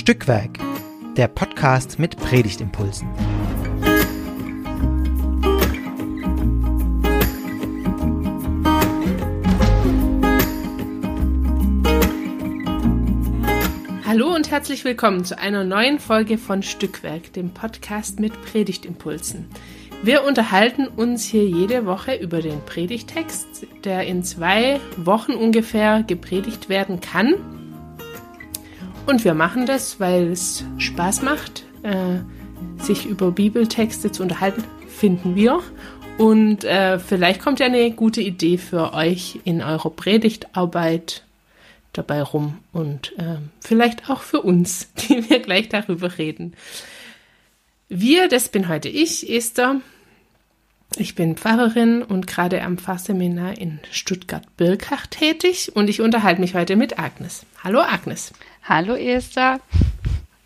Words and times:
Stückwerk, 0.00 0.58
der 1.18 1.28
Podcast 1.28 1.98
mit 1.98 2.16
Predigtimpulsen. 2.16 3.06
Hallo 14.06 14.34
und 14.34 14.50
herzlich 14.50 14.86
willkommen 14.86 15.26
zu 15.26 15.38
einer 15.38 15.64
neuen 15.64 15.98
Folge 15.98 16.38
von 16.38 16.62
Stückwerk, 16.62 17.34
dem 17.34 17.50
Podcast 17.50 18.20
mit 18.20 18.32
Predigtimpulsen. 18.46 19.50
Wir 20.02 20.24
unterhalten 20.24 20.86
uns 20.88 21.24
hier 21.26 21.44
jede 21.44 21.84
Woche 21.84 22.14
über 22.14 22.40
den 22.40 22.64
Predigtext, 22.64 23.66
der 23.84 24.06
in 24.06 24.22
zwei 24.24 24.80
Wochen 24.96 25.32
ungefähr 25.32 26.02
gepredigt 26.04 26.70
werden 26.70 27.00
kann. 27.00 27.59
Und 29.10 29.24
wir 29.24 29.34
machen 29.34 29.66
das, 29.66 29.98
weil 29.98 30.30
es 30.30 30.62
Spaß 30.78 31.22
macht, 31.22 31.64
äh, 31.82 32.20
sich 32.80 33.06
über 33.06 33.32
Bibeltexte 33.32 34.12
zu 34.12 34.22
unterhalten, 34.22 34.62
finden 34.86 35.34
wir. 35.34 35.58
Und 36.16 36.62
äh, 36.62 37.00
vielleicht 37.00 37.42
kommt 37.42 37.58
ja 37.58 37.66
eine 37.66 37.90
gute 37.90 38.20
Idee 38.20 38.56
für 38.56 38.94
euch 38.94 39.40
in 39.42 39.62
eurer 39.62 39.90
Predigtarbeit 39.90 41.24
dabei 41.92 42.22
rum 42.22 42.58
und 42.72 43.18
äh, 43.18 43.38
vielleicht 43.58 44.08
auch 44.08 44.20
für 44.20 44.42
uns, 44.42 44.92
die 45.08 45.28
wir 45.28 45.40
gleich 45.40 45.68
darüber 45.68 46.16
reden. 46.16 46.54
Wir, 47.88 48.28
das 48.28 48.48
bin 48.48 48.68
heute 48.68 48.88
ich, 48.88 49.28
Esther. 49.28 49.80
Ich 50.96 51.16
bin 51.16 51.36
Pfarrerin 51.36 52.04
und 52.04 52.28
gerade 52.28 52.62
am 52.62 52.78
Pfarrseminar 52.78 53.58
in 53.58 53.80
Stuttgart-Birkach 53.90 55.08
tätig 55.08 55.72
und 55.74 55.90
ich 55.90 56.00
unterhalte 56.00 56.40
mich 56.40 56.54
heute 56.54 56.76
mit 56.76 57.00
Agnes. 57.00 57.44
Hallo 57.64 57.80
Agnes. 57.80 58.32
Hallo 58.62 58.94
Esther. 58.94 59.60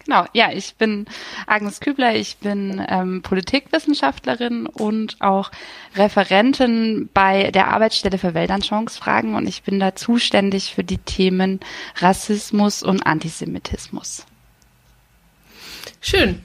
Genau, 0.05 0.27
ja, 0.35 0.53
ich 0.53 0.75
bin 0.75 1.07
Agnes 1.47 1.81
Kübler, 1.81 2.15
ich 2.15 2.37
bin 2.37 2.85
ähm, 2.89 3.23
Politikwissenschaftlerin 3.23 4.67
und 4.67 5.17
auch 5.21 5.51
Referentin 5.97 7.09
bei 7.15 7.51
der 7.51 7.69
Arbeitsstelle 7.69 8.19
für 8.19 8.35
Weltanschauungsfragen 8.35 9.35
und 9.35 9.49
ich 9.49 9.63
bin 9.63 9.81
da 9.81 9.95
zuständig 9.95 10.75
für 10.75 10.85
die 10.85 10.99
Themen 10.99 11.61
Rassismus 11.97 12.83
und 12.83 13.07
Antisemitismus. 13.07 14.27
Schön. 16.03 16.43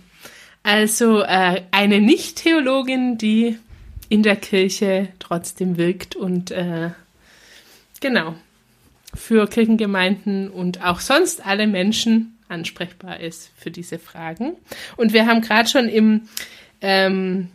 Also 0.63 1.21
äh, 1.21 1.63
eine 1.71 1.99
Nicht-Theologin, 1.99 3.17
die 3.17 3.57
in 4.07 4.23
der 4.23 4.37
Kirche 4.37 5.09
trotzdem 5.19 5.77
wirkt 5.77 6.15
und 6.15 6.51
äh, 6.51 6.91
genau 7.99 8.35
für 9.13 9.47
Kirchengemeinden 9.47 10.49
und 10.49 10.83
auch 10.83 10.99
sonst 10.99 11.45
alle 11.45 11.67
Menschen 11.67 12.37
ansprechbar 12.47 13.19
ist 13.19 13.51
für 13.57 13.71
diese 13.71 13.99
Fragen. 13.99 14.55
Und 14.97 15.13
wir 15.13 15.25
haben 15.25 15.41
gerade 15.41 15.69
schon 15.69 15.87
im 15.87 16.21
ähm, 16.81 17.49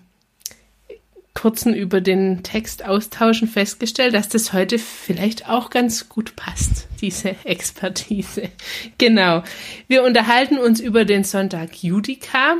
kurzen 1.34 1.74
über 1.74 2.00
den 2.00 2.42
Text 2.44 2.84
austauschen 2.84 3.48
festgestellt, 3.48 4.14
dass 4.14 4.28
das 4.28 4.52
heute 4.52 4.78
vielleicht 4.78 5.48
auch 5.48 5.70
ganz 5.70 6.08
gut 6.08 6.36
passt, 6.36 6.86
diese 7.00 7.30
Expertise. 7.44 8.50
Genau. 8.98 9.42
Wir 9.88 10.04
unterhalten 10.04 10.58
uns 10.58 10.80
über 10.80 11.04
den 11.04 11.24
Sonntag 11.24 11.82
Judica, 11.82 12.56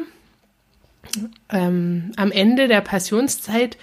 ähm, 1.51 2.13
am 2.17 2.33
Ende 2.33 2.67
der 2.67 2.81
Passionszeit 2.81 3.77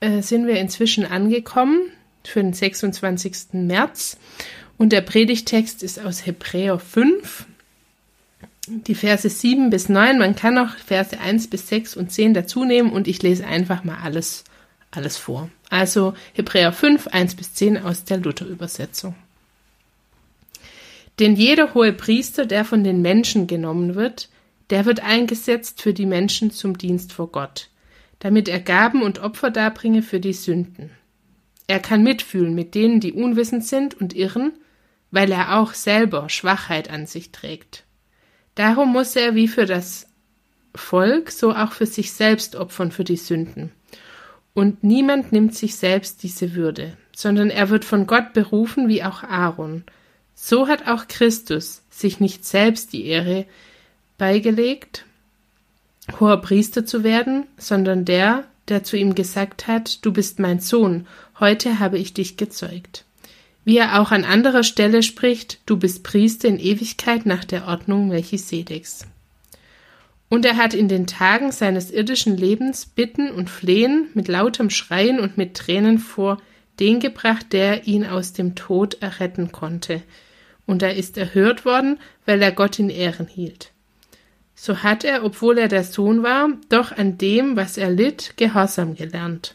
äh, 0.00 0.22
sind 0.22 0.46
wir 0.46 0.60
inzwischen 0.60 1.04
angekommen 1.04 1.90
für 2.24 2.42
den 2.42 2.52
26. 2.52 3.52
März 3.52 4.16
und 4.78 4.92
der 4.92 5.00
Predigtext 5.02 5.82
ist 5.82 5.98
aus 6.00 6.24
Hebräer 6.24 6.78
5, 6.78 7.46
die 8.66 8.94
Verse 8.94 9.28
7 9.28 9.70
bis 9.70 9.88
9. 9.88 10.18
Man 10.18 10.36
kann 10.36 10.56
auch 10.58 10.76
Verse 10.76 11.18
1 11.18 11.48
bis 11.48 11.68
6 11.68 11.96
und 11.96 12.10
10 12.12 12.34
dazu 12.34 12.64
nehmen 12.64 12.90
und 12.90 13.08
ich 13.08 13.22
lese 13.22 13.46
einfach 13.46 13.84
mal 13.84 13.98
alles, 14.02 14.44
alles 14.90 15.16
vor. 15.16 15.50
Also 15.68 16.14
Hebräer 16.32 16.72
5, 16.72 17.08
1 17.08 17.34
bis 17.34 17.54
10 17.54 17.78
aus 17.78 18.04
der 18.04 18.18
Luther-Übersetzung. 18.18 19.14
Denn 21.18 21.36
jeder 21.36 21.74
hohe 21.74 21.92
Priester, 21.92 22.46
der 22.46 22.64
von 22.64 22.82
den 22.82 23.02
Menschen 23.02 23.46
genommen 23.46 23.94
wird, 23.94 24.30
der 24.70 24.86
wird 24.86 25.00
eingesetzt 25.00 25.82
für 25.82 25.92
die 25.92 26.06
Menschen 26.06 26.50
zum 26.50 26.78
Dienst 26.78 27.12
vor 27.12 27.30
Gott, 27.30 27.68
damit 28.20 28.48
er 28.48 28.60
Gaben 28.60 29.02
und 29.02 29.18
Opfer 29.18 29.50
darbringe 29.50 30.02
für 30.02 30.20
die 30.20 30.32
Sünden. 30.32 30.90
Er 31.70 31.78
kann 31.78 32.02
mitfühlen 32.02 32.52
mit 32.52 32.74
denen, 32.74 32.98
die 32.98 33.12
unwissend 33.12 33.64
sind 33.64 33.94
und 33.94 34.12
irren, 34.12 34.54
weil 35.12 35.30
er 35.30 35.56
auch 35.56 35.72
selber 35.72 36.28
Schwachheit 36.28 36.90
an 36.90 37.06
sich 37.06 37.30
trägt. 37.30 37.84
Darum 38.56 38.90
muss 38.90 39.14
er 39.14 39.36
wie 39.36 39.46
für 39.46 39.66
das 39.66 40.08
Volk, 40.74 41.30
so 41.30 41.54
auch 41.54 41.70
für 41.70 41.86
sich 41.86 42.10
selbst 42.10 42.56
opfern 42.56 42.90
für 42.90 43.04
die 43.04 43.16
Sünden. 43.16 43.70
Und 44.52 44.82
niemand 44.82 45.30
nimmt 45.30 45.54
sich 45.54 45.76
selbst 45.76 46.24
diese 46.24 46.56
Würde, 46.56 46.96
sondern 47.14 47.50
er 47.50 47.70
wird 47.70 47.84
von 47.84 48.08
Gott 48.08 48.32
berufen 48.32 48.88
wie 48.88 49.04
auch 49.04 49.22
Aaron. 49.22 49.84
So 50.34 50.66
hat 50.66 50.88
auch 50.88 51.06
Christus 51.06 51.82
sich 51.88 52.18
nicht 52.18 52.44
selbst 52.44 52.92
die 52.92 53.06
Ehre 53.06 53.46
beigelegt, 54.18 55.04
hoher 56.18 56.40
Priester 56.40 56.84
zu 56.84 57.04
werden, 57.04 57.46
sondern 57.58 58.04
der, 58.04 58.42
der 58.70 58.84
zu 58.84 58.96
ihm 58.96 59.14
gesagt 59.14 59.66
hat, 59.66 60.04
du 60.04 60.12
bist 60.12 60.38
mein 60.38 60.60
Sohn, 60.60 61.06
heute 61.38 61.78
habe 61.78 61.98
ich 61.98 62.14
dich 62.14 62.36
gezeugt. 62.36 63.04
Wie 63.64 63.76
er 63.76 64.00
auch 64.00 64.10
an 64.10 64.24
anderer 64.24 64.62
Stelle 64.62 65.02
spricht, 65.02 65.58
du 65.66 65.76
bist 65.76 66.02
Priester 66.02 66.48
in 66.48 66.58
Ewigkeit 66.58 67.26
nach 67.26 67.44
der 67.44 67.66
Ordnung 67.66 68.08
Melchisedeks. 68.08 69.06
Und 70.28 70.44
er 70.44 70.56
hat 70.56 70.74
in 70.74 70.88
den 70.88 71.06
Tagen 71.06 71.52
seines 71.52 71.90
irdischen 71.90 72.36
Lebens 72.36 72.86
Bitten 72.86 73.30
und 73.30 73.50
Flehen 73.50 74.08
mit 74.14 74.28
lautem 74.28 74.70
Schreien 74.70 75.20
und 75.20 75.36
mit 75.36 75.54
Tränen 75.56 75.98
vor 75.98 76.40
den 76.78 77.00
gebracht, 77.00 77.52
der 77.52 77.86
ihn 77.86 78.06
aus 78.06 78.32
dem 78.32 78.54
Tod 78.54 79.02
erretten 79.02 79.52
konnte. 79.52 80.02
Und 80.66 80.82
er 80.82 80.94
ist 80.94 81.18
erhört 81.18 81.64
worden, 81.64 81.98
weil 82.24 82.40
er 82.40 82.52
Gott 82.52 82.78
in 82.78 82.90
Ehren 82.90 83.26
hielt 83.26 83.72
so 84.62 84.82
hat 84.82 85.04
er, 85.04 85.24
obwohl 85.24 85.56
er 85.56 85.68
der 85.68 85.84
Sohn 85.84 86.22
war, 86.22 86.50
doch 86.68 86.92
an 86.92 87.16
dem, 87.16 87.56
was 87.56 87.78
er 87.78 87.88
litt, 87.88 88.34
Gehorsam 88.36 88.94
gelernt. 88.94 89.54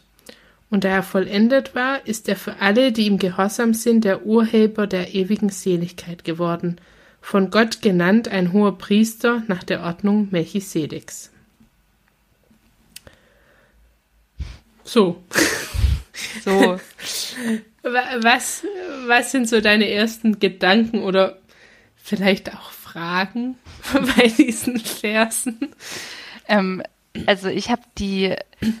Und 0.68 0.82
da 0.82 0.88
er 0.88 1.04
vollendet 1.04 1.76
war, 1.76 2.04
ist 2.08 2.28
er 2.28 2.34
für 2.34 2.56
alle, 2.58 2.90
die 2.90 3.06
ihm 3.06 3.18
gehorsam 3.18 3.72
sind, 3.72 4.04
der 4.04 4.26
Urheber 4.26 4.88
der 4.88 5.14
ewigen 5.14 5.50
Seligkeit 5.50 6.24
geworden, 6.24 6.80
von 7.20 7.50
Gott 7.50 7.82
genannt 7.82 8.26
ein 8.26 8.52
hoher 8.52 8.78
Priester 8.78 9.44
nach 9.46 9.62
der 9.62 9.82
Ordnung 9.82 10.26
Melchisedeks. 10.32 11.30
So. 14.82 15.22
So. 16.42 16.80
Was, 17.82 18.64
was 19.06 19.30
sind 19.30 19.48
so 19.48 19.60
deine 19.60 19.90
ersten 19.90 20.40
Gedanken 20.40 21.02
oder 21.02 21.38
vielleicht 21.96 22.54
auch 22.54 22.72
Fragen 22.96 23.56
bei 24.16 24.28
diesen 24.28 24.80
Versen? 24.80 25.58
Ähm, 26.48 26.82
also 27.26 27.48
ich 27.48 27.70
habe 27.70 27.82
die, 27.98 28.34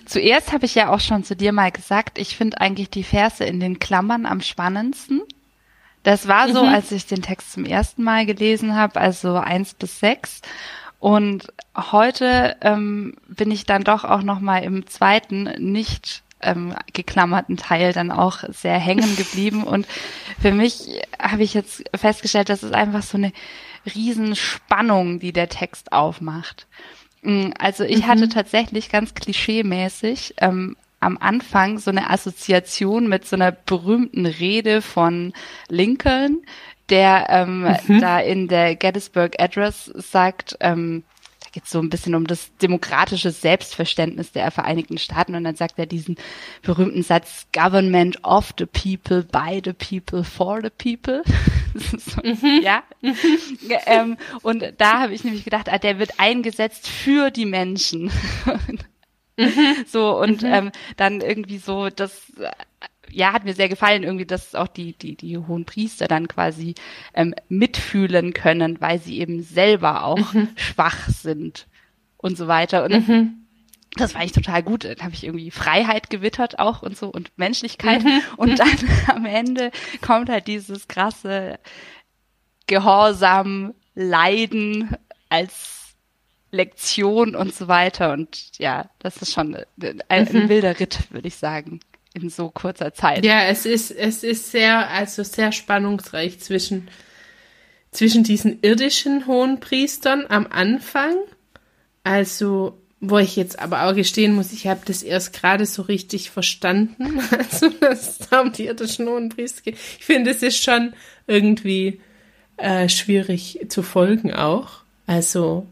zuerst 0.06 0.52
habe 0.52 0.64
ich 0.64 0.74
ja 0.74 0.88
auch 0.88 1.00
schon 1.00 1.22
zu 1.22 1.36
dir 1.36 1.52
mal 1.52 1.70
gesagt, 1.70 2.18
ich 2.18 2.34
finde 2.36 2.60
eigentlich 2.60 2.88
die 2.88 3.02
Verse 3.02 3.44
in 3.44 3.60
den 3.60 3.78
Klammern 3.78 4.24
am 4.24 4.40
spannendsten. 4.40 5.20
Das 6.02 6.28
war 6.28 6.50
so, 6.50 6.62
mhm. 6.62 6.68
als 6.68 6.92
ich 6.92 7.06
den 7.06 7.20
Text 7.20 7.52
zum 7.52 7.66
ersten 7.66 8.02
Mal 8.04 8.24
gelesen 8.24 8.74
habe, 8.74 9.00
also 9.00 9.34
eins 9.34 9.74
bis 9.74 10.00
sechs. 10.00 10.40
Und 10.98 11.52
heute 11.76 12.56
ähm, 12.62 13.16
bin 13.28 13.50
ich 13.50 13.66
dann 13.66 13.84
doch 13.84 14.04
auch 14.04 14.22
noch 14.22 14.40
mal 14.40 14.62
im 14.62 14.86
zweiten 14.86 15.42
nicht 15.58 16.22
ähm, 16.40 16.74
geklammerten 16.92 17.56
Teil 17.56 17.92
dann 17.92 18.10
auch 18.10 18.44
sehr 18.48 18.78
hängen 18.78 19.16
geblieben. 19.16 19.64
Und 19.64 19.86
für 20.40 20.52
mich 20.52 21.02
habe 21.20 21.42
ich 21.42 21.52
jetzt 21.52 21.84
festgestellt, 21.94 22.48
das 22.48 22.62
ist 22.62 22.72
einfach 22.72 23.02
so 23.02 23.18
eine 23.18 23.32
Riesenspannung, 23.94 25.20
die 25.20 25.32
der 25.32 25.48
Text 25.48 25.92
aufmacht. 25.92 26.66
Mm, 27.22 27.50
also 27.58 27.84
ich 27.84 28.02
mhm. 28.02 28.06
hatte 28.06 28.28
tatsächlich 28.28 28.90
ganz 28.90 29.14
klischeemäßig 29.14 30.34
ähm, 30.38 30.76
am 31.00 31.18
Anfang 31.18 31.78
so 31.78 31.90
eine 31.90 32.10
Assoziation 32.10 33.08
mit 33.08 33.26
so 33.26 33.36
einer 33.36 33.52
berühmten 33.52 34.26
Rede 34.26 34.82
von 34.82 35.32
Lincoln, 35.68 36.42
der 36.88 37.26
ähm, 37.28 37.76
mhm. 37.86 38.00
da 38.00 38.20
in 38.20 38.48
der 38.48 38.76
Gettysburg 38.76 39.40
Address 39.40 39.86
sagt, 39.94 40.56
ähm, 40.60 41.04
geht 41.56 41.66
so 41.66 41.78
ein 41.78 41.88
bisschen 41.88 42.14
um 42.14 42.26
das 42.26 42.54
demokratische 42.58 43.30
Selbstverständnis 43.30 44.30
der 44.30 44.50
Vereinigten 44.50 44.98
Staaten 44.98 45.34
und 45.34 45.44
dann 45.44 45.56
sagt 45.56 45.78
er 45.78 45.86
diesen 45.86 46.16
berühmten 46.60 47.02
Satz 47.02 47.46
Government 47.54 48.22
of 48.22 48.52
the 48.58 48.66
people, 48.66 49.22
by 49.22 49.62
the 49.64 49.72
people, 49.72 50.22
for 50.22 50.60
the 50.62 50.68
people. 50.68 51.22
so, 51.74 52.20
mhm. 52.22 52.60
Ja. 52.62 52.82
ähm, 53.86 54.18
und 54.42 54.64
da 54.76 55.00
habe 55.00 55.14
ich 55.14 55.24
nämlich 55.24 55.44
gedacht, 55.44 55.72
ah, 55.72 55.78
der 55.78 55.98
wird 55.98 56.20
eingesetzt 56.20 56.88
für 56.88 57.30
die 57.30 57.46
Menschen. 57.46 58.10
Mhm. 59.38 59.84
So, 59.86 60.18
und 60.18 60.40
mhm. 60.40 60.48
ähm, 60.50 60.72
dann 60.96 61.20
irgendwie 61.20 61.58
so 61.58 61.90
das 61.90 62.32
ja, 63.10 63.32
hat 63.32 63.44
mir 63.44 63.54
sehr 63.54 63.68
gefallen 63.68 64.02
irgendwie, 64.02 64.26
dass 64.26 64.54
auch 64.54 64.68
die, 64.68 64.92
die, 64.92 65.16
die 65.16 65.38
hohen 65.38 65.64
Priester 65.64 66.08
dann 66.08 66.28
quasi 66.28 66.74
ähm, 67.14 67.34
mitfühlen 67.48 68.32
können, 68.32 68.80
weil 68.80 68.98
sie 68.98 69.20
eben 69.20 69.42
selber 69.42 70.04
auch 70.04 70.32
mhm. 70.32 70.48
schwach 70.56 71.08
sind 71.08 71.66
und 72.16 72.36
so 72.36 72.48
weiter. 72.48 72.84
Und 72.84 73.08
mhm. 73.08 73.46
das 73.96 74.14
war 74.14 74.24
ich 74.24 74.32
total 74.32 74.62
gut. 74.62 74.84
Dann 74.84 74.98
habe 75.00 75.14
ich 75.14 75.24
irgendwie 75.24 75.50
Freiheit 75.50 76.10
gewittert 76.10 76.58
auch 76.58 76.82
und 76.82 76.96
so 76.96 77.08
und 77.08 77.30
Menschlichkeit. 77.36 78.04
Mhm. 78.04 78.22
Und 78.36 78.58
dann 78.58 78.68
am 79.08 79.26
Ende 79.26 79.70
kommt 80.00 80.28
halt 80.28 80.46
dieses 80.46 80.88
krasse 80.88 81.58
Gehorsam, 82.66 83.74
Leiden 83.94 84.96
als 85.28 85.94
Lektion 86.50 87.34
und 87.34 87.54
so 87.54 87.68
weiter. 87.68 88.12
Und 88.12 88.58
ja, 88.58 88.90
das 88.98 89.22
ist 89.22 89.32
schon 89.32 89.56
ein, 89.80 90.02
ein 90.08 90.28
mhm. 90.32 90.48
wilder 90.48 90.78
Ritt, 90.78 91.10
würde 91.10 91.28
ich 91.28 91.36
sagen 91.36 91.80
in 92.16 92.30
so 92.30 92.50
kurzer 92.50 92.94
Zeit. 92.94 93.24
Ja, 93.24 93.44
es 93.44 93.66
ist, 93.66 93.90
es 93.90 94.22
ist 94.22 94.50
sehr, 94.50 94.90
also 94.90 95.22
sehr 95.22 95.52
spannungsreich 95.52 96.40
zwischen, 96.40 96.88
zwischen 97.90 98.24
diesen 98.24 98.58
irdischen 98.62 99.26
hohen 99.26 99.60
Priestern 99.60 100.24
am 100.28 100.46
Anfang, 100.46 101.14
also 102.02 102.78
wo 103.00 103.18
ich 103.18 103.36
jetzt 103.36 103.58
aber 103.58 103.84
auch 103.84 103.94
gestehen 103.94 104.34
muss, 104.34 104.52
ich 104.52 104.66
habe 104.66 104.80
das 104.86 105.02
erst 105.02 105.34
gerade 105.34 105.66
so 105.66 105.82
richtig 105.82 106.30
verstanden, 106.30 107.20
also 107.38 107.68
dass 107.68 108.20
es 108.20 108.28
da 108.28 108.40
um 108.40 108.52
die 108.52 108.66
irdischen 108.66 109.06
hohen 109.06 109.28
Priester 109.28 109.62
geht. 109.62 109.76
Ich 109.98 110.04
finde, 110.04 110.30
es 110.30 110.42
ist 110.42 110.62
schon 110.62 110.94
irgendwie 111.26 112.00
äh, 112.56 112.88
schwierig 112.88 113.66
zu 113.68 113.82
folgen 113.82 114.32
auch. 114.32 114.80
Also, 115.06 115.66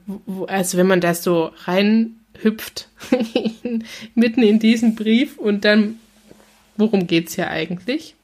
also 0.47 0.79
wenn 0.79 0.87
man 0.87 1.01
da 1.01 1.15
so 1.15 1.51
reinhüpft 1.65 2.89
mitten 4.15 4.43
in 4.43 4.59
diesen 4.61 4.95
Brief 4.95 5.39
und 5.39 5.65
dann 5.65 5.99
worum 6.77 7.07
geht's 7.07 7.35
hier 7.35 7.49
eigentlich? 7.51 8.15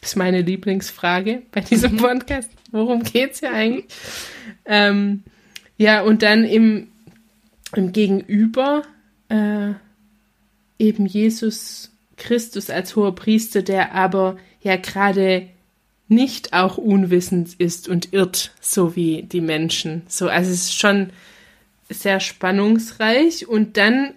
Das 0.00 0.10
ist 0.10 0.16
meine 0.16 0.42
Lieblingsfrage 0.42 1.42
bei 1.52 1.60
diesem. 1.60 1.96
Podcast. 1.98 2.50
Worum 2.70 3.02
geht's 3.02 3.40
hier 3.40 3.52
eigentlich? 3.52 3.86
Ähm, 4.64 5.22
ja, 5.76 6.02
und 6.02 6.22
dann 6.22 6.44
im, 6.44 6.88
im 7.74 7.92
Gegenüber 7.92 8.82
äh, 9.28 9.72
eben 10.78 11.06
Jesus 11.06 11.90
Christus 12.16 12.70
als 12.70 12.96
hoher 12.96 13.14
Priester, 13.14 13.62
der 13.62 13.94
aber 13.94 14.36
ja 14.60 14.76
gerade 14.76 15.48
nicht 16.08 16.52
auch 16.52 16.78
unwissend 16.78 17.54
ist 17.58 17.88
und 17.88 18.12
irrt, 18.12 18.52
so 18.60 18.96
wie 18.96 19.22
die 19.22 19.40
Menschen. 19.40 20.02
So, 20.08 20.28
also 20.28 20.50
es 20.50 20.62
ist 20.64 20.74
schon 20.74 21.10
sehr 21.88 22.20
spannungsreich 22.20 23.48
und 23.48 23.76
dann 23.76 24.12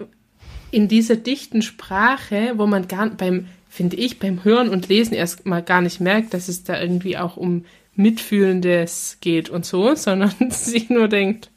in 0.71 0.87
dieser 0.87 1.15
dichten 1.15 1.61
Sprache, 1.61 2.53
wo 2.57 2.67
man 2.67 2.87
gar 2.87 3.09
beim 3.09 3.47
finde 3.75 3.97
ich, 3.97 4.19
beim 4.19 4.43
Hören 4.45 4.69
und 4.69 4.87
Lesen 4.87 5.13
erstmal 5.13 5.61
gar 5.61 5.81
nicht 5.81 5.99
merkt, 5.99 6.33
dass 6.33 6.47
es 6.47 6.63
da 6.63 6.79
irgendwie 6.81 7.17
auch 7.17 7.35
um 7.35 7.65
Mitfühlendes 7.95 9.17
geht 9.19 9.49
und 9.49 9.65
so, 9.65 9.95
sondern 9.95 10.33
sich 10.49 10.89
nur 10.89 11.07
denkt, 11.07 11.49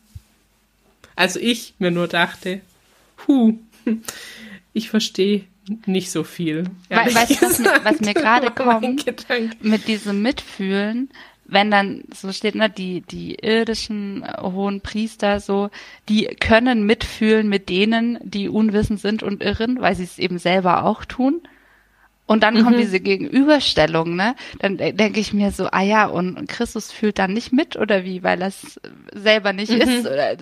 also 1.15 1.39
ich 1.41 1.75
mir 1.79 1.91
nur 1.91 2.09
dachte, 2.09 2.61
hu, 3.27 3.59
ich 4.73 4.91
verstehe 4.91 5.45
nicht 5.87 6.11
so 6.11 6.25
viel. 6.25 6.65
Weißt 6.89 7.31
du, 7.31 7.43
was, 7.43 7.59
mir, 7.59 7.81
was 7.83 8.01
mir 8.01 8.15
gerade 8.15 8.51
kommt 8.55 9.05
mit 9.61 9.87
diesem 9.87 10.23
Mitfühlen, 10.23 11.11
wenn 11.45 11.71
dann 11.71 12.05
so 12.15 12.33
steht, 12.33 12.55
ne, 12.55 12.69
die, 12.69 13.03
die 13.03 13.37
irdischen 13.37 14.25
hohen 14.41 14.81
Priester 14.81 15.41
so, 15.41 15.71
die 16.09 16.25
können 16.41 16.85
mitfühlen 16.85 17.49
mit 17.49 17.69
denen, 17.69 18.19
die 18.23 18.49
unwissend 18.49 19.01
sind 19.01 19.23
und 19.23 19.43
irren, 19.43 19.81
weil 19.81 19.95
sie 19.95 20.05
es 20.05 20.19
eben 20.19 20.39
selber 20.39 20.85
auch 20.85 21.05
tun. 21.05 21.43
Und 22.29 22.43
dann 22.43 22.55
mhm. 22.55 22.63
kommt 22.63 22.79
diese 22.79 23.01
Gegenüberstellung, 23.01 24.15
ne? 24.15 24.37
Dann 24.59 24.77
denke 24.77 25.19
ich 25.19 25.33
mir 25.33 25.51
so, 25.51 25.69
ah 25.73 25.81
ja, 25.81 26.05
und 26.07 26.47
Christus 26.47 26.93
fühlt 26.93 27.19
dann 27.19 27.33
nicht 27.33 27.55
mit 27.55 27.75
oder 27.77 28.05
wie, 28.05 28.23
weil 28.23 28.39
das 28.39 28.79
selber 29.15 29.55
nicht 29.55 29.73
mhm. 29.73 29.81
ist 29.81 30.07
oder 30.07 30.37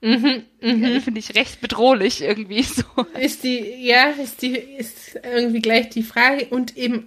mhm, 0.00 0.42
mhm. 0.60 1.00
finde 1.00 1.20
ich 1.20 1.36
recht 1.36 1.60
bedrohlich 1.60 2.20
irgendwie 2.20 2.62
so. 2.64 2.84
Ist 3.18 3.44
die, 3.44 3.64
ja, 3.78 4.08
ist 4.10 4.42
die, 4.42 4.56
ist 4.56 5.16
irgendwie 5.22 5.62
gleich 5.62 5.88
die 5.90 6.02
Frage 6.02 6.46
und 6.46 6.76
eben 6.76 7.06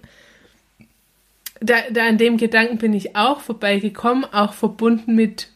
da, 1.60 1.74
da 1.90 2.06
an 2.06 2.16
dem 2.16 2.38
Gedanken 2.38 2.78
bin 2.78 2.94
ich 2.94 3.14
auch 3.14 3.40
vorbeigekommen, 3.40 4.24
auch 4.24 4.54
verbunden 4.54 5.16
mit 5.16 5.48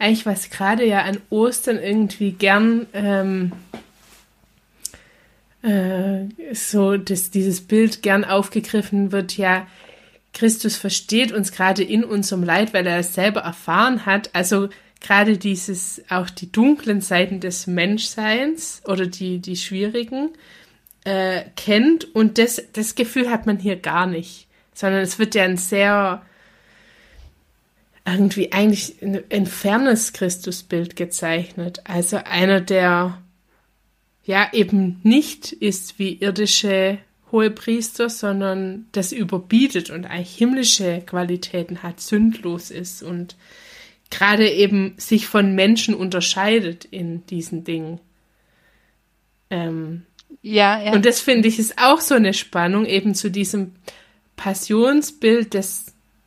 eigentlich 0.00 0.26
was 0.26 0.50
gerade 0.50 0.84
ja 0.84 1.02
an 1.02 1.18
Ostern 1.30 1.78
irgendwie 1.78 2.32
gern 2.32 2.86
ähm, 2.92 3.52
äh, 5.62 6.24
so, 6.52 6.96
dass 6.96 7.30
dieses 7.30 7.60
Bild 7.60 8.02
gern 8.02 8.24
aufgegriffen 8.24 9.12
wird, 9.12 9.36
ja, 9.36 9.66
Christus 10.32 10.76
versteht 10.76 11.32
uns 11.32 11.52
gerade 11.52 11.82
in 11.82 12.04
unserem 12.04 12.44
Leid, 12.44 12.72
weil 12.72 12.86
er 12.86 12.98
es 12.98 13.14
selber 13.14 13.40
erfahren 13.40 14.06
hat. 14.06 14.30
Also 14.34 14.68
gerade 15.00 15.38
dieses, 15.38 16.02
auch 16.08 16.30
die 16.30 16.52
dunklen 16.52 17.00
Seiten 17.00 17.40
des 17.40 17.66
Menschseins 17.66 18.82
oder 18.86 19.06
die, 19.06 19.40
die 19.40 19.56
schwierigen, 19.56 20.30
äh, 21.04 21.42
kennt. 21.56 22.14
Und 22.14 22.38
das, 22.38 22.62
das 22.72 22.94
Gefühl 22.94 23.30
hat 23.30 23.46
man 23.46 23.58
hier 23.58 23.76
gar 23.76 24.06
nicht, 24.06 24.46
sondern 24.74 25.00
es 25.00 25.18
wird 25.18 25.34
ja 25.34 25.44
ein 25.44 25.56
sehr, 25.56 26.22
irgendwie 28.06 28.52
eigentlich 28.52 29.02
ein, 29.02 29.22
ein 29.30 29.46
fernes 29.46 30.12
Christusbild 30.12 30.96
gezeichnet. 30.96 31.80
Also 31.84 32.18
einer, 32.24 32.60
der 32.60 33.18
ja 34.30 34.48
eben 34.52 35.00
nicht 35.02 35.50
ist 35.50 35.98
wie 35.98 36.14
irdische 36.14 36.98
Hohepriester, 37.32 38.08
sondern 38.08 38.86
das 38.92 39.10
überbietet 39.10 39.90
und 39.90 40.04
eigentlich 40.04 40.36
himmlische 40.36 41.02
Qualitäten 41.04 41.82
hat, 41.82 42.00
sündlos 42.00 42.70
ist 42.70 43.02
und 43.02 43.34
gerade 44.08 44.48
eben 44.48 44.94
sich 44.98 45.26
von 45.26 45.56
Menschen 45.56 45.94
unterscheidet 45.94 46.84
in 46.84 47.26
diesen 47.26 47.64
Dingen. 47.64 47.98
Ähm, 49.50 50.02
ja, 50.42 50.80
ja. 50.80 50.92
Und 50.92 51.04
das 51.06 51.20
finde 51.20 51.48
ich 51.48 51.58
ist 51.58 51.78
auch 51.78 52.00
so 52.00 52.14
eine 52.14 52.32
Spannung 52.32 52.86
eben 52.86 53.16
zu 53.16 53.32
diesem 53.32 53.72
Passionsbild, 54.36 55.54
das, 55.54 55.86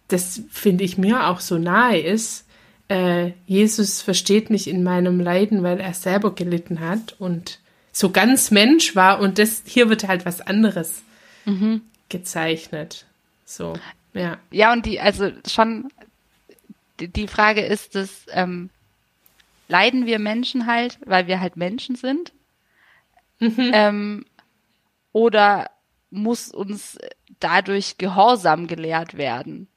das 0.10 0.42
finde 0.50 0.84
ich 0.84 0.98
mir 0.98 1.28
auch 1.28 1.40
so 1.40 1.58
nahe 1.58 2.00
ist. 2.00 2.46
Äh, 2.90 3.32
Jesus 3.46 4.02
versteht 4.02 4.50
mich 4.50 4.68
in 4.68 4.84
meinem 4.84 5.22
Leiden, 5.22 5.64
weil 5.64 5.80
er 5.80 5.94
selber 5.94 6.36
gelitten 6.36 6.82
hat 6.82 7.16
und 7.18 7.63
so 7.94 8.10
ganz 8.10 8.52
Mensch 8.52 8.96
war 8.96 9.20
und 9.20 9.40
das 9.40 9.62
hier 9.66 9.88
wird 9.88 10.06
halt 10.08 10.26
was 10.26 10.42
anderes 10.42 11.04
mhm. 11.46 11.82
gezeichnet. 12.10 13.06
So, 13.46 13.76
ja. 14.14 14.38
Ja, 14.52 14.74
und 14.74 14.86
die, 14.86 15.00
also 15.00 15.32
schon, 15.48 15.90
die, 17.00 17.28
Frage 17.28 17.62
ist, 17.62 17.96
dass 17.96 18.26
ähm, 18.32 18.70
leiden 19.68 20.06
wir 20.08 20.20
Menschen 20.20 20.66
halt, 20.66 20.98
weil 21.06 21.28
wir 21.28 21.40
halt 21.40 21.56
Menschen 21.56 21.96
sind? 21.96 22.34
Mhm. 23.40 23.72
Ähm, 23.74 24.26
oder 25.12 25.70
muss 26.10 26.50
uns 26.50 26.98
dadurch 27.40 27.98
Gehorsam 28.00 28.68
gelehrt 28.68 29.18
werden? 29.18 29.68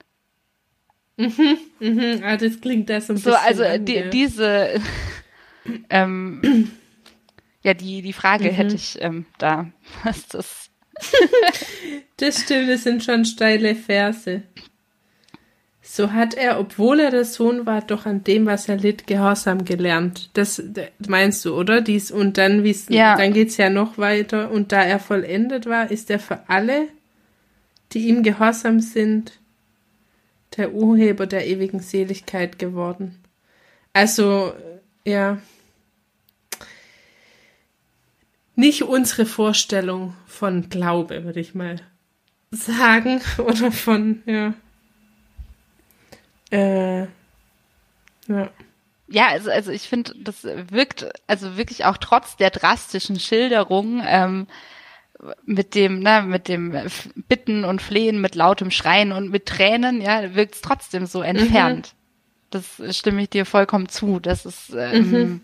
Mhm, 1.19 1.59
mhm. 1.81 2.21
Ah, 2.23 2.37
das 2.37 2.61
klingt 2.61 2.89
das 2.89 3.07
so 3.07 3.13
ein 3.13 3.17
bisschen. 3.17 3.33
So, 3.33 3.39
also 3.39 3.79
die, 3.79 4.11
diese 4.11 4.81
ähm, 5.91 6.71
ja, 7.67 7.75
die, 7.75 8.01
die 8.01 8.13
Frage 8.13 8.45
mhm. 8.45 8.55
hätte 8.55 8.75
ich 8.77 8.97
ähm, 9.03 9.27
da. 9.39 9.73
Was 10.05 10.29
das? 10.29 10.71
das 12.17 12.43
stimmt, 12.43 12.69
es 12.69 12.85
sind 12.85 13.03
schon 13.03 13.25
steile 13.25 13.75
Verse. 13.75 14.45
So 15.83 16.13
hat 16.13 16.35
er, 16.35 16.61
obwohl 16.61 17.01
er 17.01 17.11
der 17.11 17.25
Sohn 17.25 17.67
war, 17.67 17.81
doch 17.81 18.07
an 18.07 18.23
dem, 18.23 18.47
was 18.47 18.69
er 18.69 18.77
litt, 18.77 19.07
Gehorsam 19.07 19.65
gelernt. 19.65 20.31
Das 20.35 20.63
meinst 21.07 21.45
du, 21.45 21.57
oder? 21.57 21.81
Dies 21.81 22.11
und 22.11 22.39
dann, 22.39 22.63
wie's, 22.63 22.87
ja. 22.89 23.17
dann 23.17 23.33
geht's 23.33 23.57
ja 23.57 23.69
noch 23.69 23.99
weiter. 23.99 24.51
Und 24.51 24.71
da 24.73 24.83
er 24.83 25.01
vollendet 25.01 25.67
war, 25.67 25.91
ist 25.91 26.09
er 26.11 26.19
für 26.19 26.49
alle, 26.49 26.89
die 27.93 28.09
ihm 28.09 28.23
gehorsam 28.23 28.81
sind, 28.81 29.41
der 30.57 30.73
Urheber 30.73 31.27
der 31.27 31.47
ewigen 31.47 31.81
Seligkeit 31.81 32.59
geworden. 32.61 33.19
Also, 33.93 34.53
ja 35.05 35.39
nicht 38.57 38.83
unsere 38.83 39.27
Vorstellung 39.27 40.15
von 40.27 40.69
Glaube, 40.69 41.25
würde 41.25 41.41
ich 41.41 41.55
mal 41.55 41.77
sagen. 42.51 43.21
Oder 43.39 43.71
von, 43.71 44.23
ja. 44.27 44.55
Äh, 46.51 47.03
ja. 48.29 48.51
Ja, 49.09 49.29
also, 49.29 49.51
also 49.51 49.71
ich 49.71 49.83
finde, 49.83 50.15
das 50.19 50.43
wirkt 50.43 51.09
also 51.29 51.57
wirklich 51.57 51.85
auch 51.85 51.97
trotz 51.97 52.37
der 52.37 52.51
drastischen 52.51 53.21
Schilderung 53.21 54.03
ähm, 54.05 54.49
mit 55.45 55.77
dem, 55.77 56.01
ne, 56.01 56.23
mit 56.27 56.49
dem 56.49 56.77
Bitten 57.29 57.65
und 57.65 57.81
Flehen, 57.81 58.21
mit 58.21 58.35
lautem 58.35 58.73
Schreien 58.73 59.13
und 59.13 59.31
mit 59.31 59.47
Tränen, 59.47 60.01
ja, 60.01 60.35
wirkt 60.35 60.57
es 60.57 60.61
trotzdem 60.61 61.07
so 61.07 61.23
entfernt. 61.23 61.95
Mhm. 61.95 61.97
Das 62.51 62.97
stimme 62.97 63.23
ich 63.23 63.31
dir 63.31 63.47
vollkommen 63.47 63.89
zu. 63.89 64.19
Das 64.19 64.45
ist 64.45 64.75
ähm, 64.77 65.11
mhm. 65.11 65.41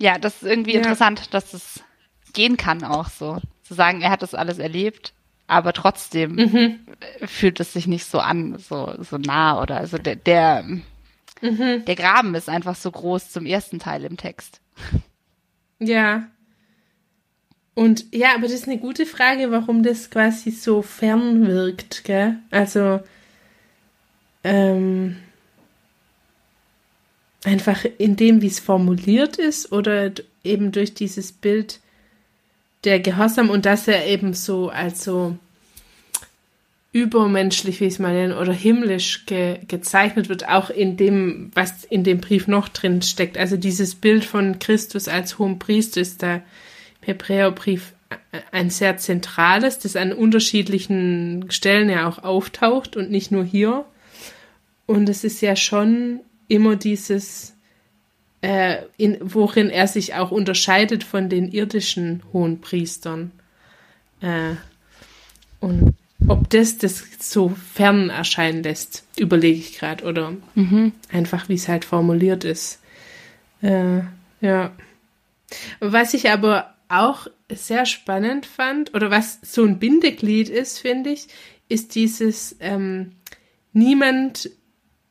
Ja, 0.00 0.18
das 0.18 0.36
ist 0.36 0.42
irgendwie 0.44 0.72
ja. 0.72 0.78
interessant, 0.78 1.34
dass 1.34 1.52
es 1.52 1.84
gehen 2.32 2.56
kann 2.56 2.84
auch 2.84 3.08
so. 3.08 3.38
zu 3.62 3.74
sagen, 3.74 4.00
er 4.00 4.10
hat 4.10 4.22
das 4.22 4.34
alles 4.34 4.58
erlebt, 4.58 5.12
aber 5.46 5.72
trotzdem 5.72 6.36
mhm. 6.36 6.80
fühlt 7.26 7.60
es 7.60 7.72
sich 7.72 7.86
nicht 7.86 8.06
so 8.06 8.18
an, 8.18 8.58
so, 8.58 8.94
so 8.98 9.18
nah 9.18 9.60
oder 9.60 9.76
also 9.76 9.98
der, 9.98 10.16
der, 10.16 10.64
mhm. 11.42 11.84
der 11.86 11.96
Graben 11.96 12.34
ist 12.34 12.48
einfach 12.48 12.76
so 12.76 12.90
groß 12.90 13.30
zum 13.30 13.46
ersten 13.46 13.78
Teil 13.78 14.04
im 14.04 14.16
Text. 14.16 14.60
Ja. 15.78 16.28
Und 17.74 18.06
ja, 18.14 18.34
aber 18.34 18.42
das 18.42 18.52
ist 18.52 18.68
eine 18.68 18.78
gute 18.78 19.06
Frage, 19.06 19.50
warum 19.50 19.82
das 19.82 20.10
quasi 20.10 20.50
so 20.50 20.82
fern 20.82 21.46
wirkt, 21.46 22.04
gell? 22.04 22.38
Also, 22.50 23.00
ähm, 24.44 25.16
einfach 27.44 27.84
in 27.98 28.16
dem, 28.16 28.42
wie 28.42 28.48
es 28.48 28.60
formuliert 28.60 29.36
ist 29.36 29.72
oder 29.72 30.12
eben 30.44 30.72
durch 30.72 30.94
dieses 30.94 31.32
Bild 31.32 31.80
der 32.84 33.00
Gehorsam 33.00 33.50
und 33.50 33.66
dass 33.66 33.88
er 33.88 34.06
eben 34.06 34.34
so 34.34 34.70
als 34.70 35.04
so 35.04 35.36
übermenschlich, 36.92 37.80
wie 37.80 37.86
ich 37.86 37.94
es 37.94 37.98
mal 37.98 38.14
nenne, 38.14 38.38
oder 38.38 38.52
himmlisch 38.52 39.24
ge 39.26 39.58
gezeichnet 39.68 40.28
wird, 40.28 40.48
auch 40.48 40.70
in 40.70 40.96
dem, 40.96 41.50
was 41.54 41.84
in 41.84 42.02
dem 42.02 42.20
Brief 42.20 42.48
noch 42.48 42.68
drin 42.68 43.02
steckt. 43.02 43.38
Also 43.38 43.56
dieses 43.56 43.94
Bild 43.94 44.24
von 44.24 44.58
Christus 44.58 45.06
als 45.06 45.38
hohen 45.38 45.58
Priester 45.58 46.00
ist 46.00 46.22
im 46.22 46.42
Hebräerbrief 47.02 47.92
ein 48.50 48.70
sehr 48.70 48.96
zentrales, 48.96 49.78
das 49.78 49.94
an 49.94 50.12
unterschiedlichen 50.12 51.46
Stellen 51.50 51.88
ja 51.88 52.08
auch 52.08 52.24
auftaucht 52.24 52.96
und 52.96 53.10
nicht 53.10 53.30
nur 53.30 53.44
hier. 53.44 53.84
Und 54.86 55.08
es 55.08 55.22
ist 55.22 55.40
ja 55.42 55.54
schon 55.54 56.20
immer 56.50 56.76
dieses, 56.76 57.54
äh, 58.42 58.78
in, 58.96 59.18
worin 59.20 59.70
er 59.70 59.86
sich 59.86 60.14
auch 60.14 60.30
unterscheidet 60.30 61.04
von 61.04 61.28
den 61.28 61.50
irdischen 61.52 62.22
hohen 62.32 62.60
Priestern. 62.60 63.30
Äh, 64.20 64.56
und 65.60 65.94
ob 66.26 66.50
das 66.50 66.78
das 66.78 67.04
so 67.20 67.50
fern 67.50 68.10
erscheinen 68.10 68.62
lässt, 68.62 69.04
überlege 69.16 69.58
ich 69.58 69.78
gerade. 69.78 70.04
Oder 70.04 70.34
mhm. 70.54 70.92
einfach, 71.10 71.48
wie 71.48 71.54
es 71.54 71.68
halt 71.68 71.84
formuliert 71.84 72.44
ist. 72.44 72.80
Äh, 73.62 74.00
ja. 74.40 74.72
Was 75.78 76.14
ich 76.14 76.30
aber 76.30 76.74
auch 76.88 77.28
sehr 77.48 77.86
spannend 77.86 78.44
fand, 78.44 78.94
oder 78.94 79.10
was 79.10 79.38
so 79.42 79.64
ein 79.64 79.78
Bindeglied 79.78 80.48
ist, 80.48 80.80
finde 80.80 81.10
ich, 81.10 81.28
ist 81.68 81.94
dieses, 81.94 82.56
ähm, 82.58 83.12
niemand 83.72 84.50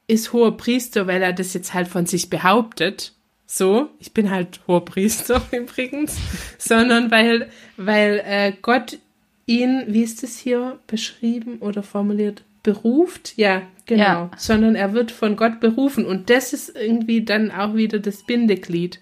ist 0.10 0.34
hoher 0.34 0.58
Priester, 0.58 1.08
weil 1.08 1.22
er 1.22 1.34
das 1.34 1.54
jetzt 1.54 1.74
halt 1.74 1.88
von 1.88 2.06
sich 2.06 2.30
behauptet. 2.30 3.14
So, 3.46 3.90
ich 4.00 4.12
bin 4.14 4.30
halt 4.30 4.60
hoher 4.68 4.84
Priester 4.84 5.42
übrigens, 5.52 6.18
sondern 6.58 7.12
weil, 7.12 7.50
weil 7.78 8.22
äh, 8.26 8.54
Gott 8.62 8.98
ihn, 9.46 9.86
wie 9.88 10.04
ist 10.04 10.24
es 10.24 10.38
hier 10.38 10.80
beschrieben 10.88 11.60
oder 11.60 11.84
formuliert, 11.84 12.44
beruft? 12.64 13.34
Ja, 13.38 13.62
genau. 13.86 14.04
Ja. 14.04 14.32
Sondern 14.38 14.76
er 14.76 14.94
wird 14.94 15.12
von 15.12 15.36
Gott 15.36 15.60
berufen. 15.60 16.06
Und 16.06 16.30
das 16.30 16.54
ist 16.54 16.76
irgendwie 16.76 17.24
dann 17.24 17.52
auch 17.52 17.76
wieder 17.76 18.00
das 18.00 18.24
Bindeglied 18.24 19.00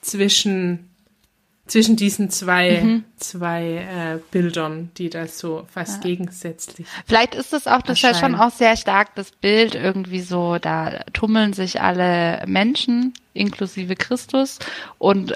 zwischen 0.00 0.87
zwischen 1.68 1.96
diesen 1.96 2.30
zwei, 2.30 2.80
mhm. 2.82 3.04
zwei 3.16 3.76
äh, 3.76 4.18
Bildern, 4.30 4.90
die 4.96 5.10
da 5.10 5.26
so 5.26 5.66
fast 5.70 6.02
ja. 6.04 6.10
gegensätzlich. 6.10 6.86
Vielleicht 7.06 7.34
ist 7.34 7.52
es 7.52 7.66
auch, 7.66 7.82
das 7.82 7.98
ist 7.98 8.02
ja 8.02 8.14
schon 8.14 8.34
auch 8.34 8.50
sehr 8.50 8.76
stark 8.76 9.14
das 9.14 9.30
Bild 9.30 9.74
irgendwie 9.74 10.20
so, 10.20 10.58
da 10.58 11.04
tummeln 11.12 11.52
sich 11.52 11.80
alle 11.80 12.42
Menschen, 12.46 13.14
inklusive 13.34 13.94
Christus, 13.96 14.58
und 14.98 15.34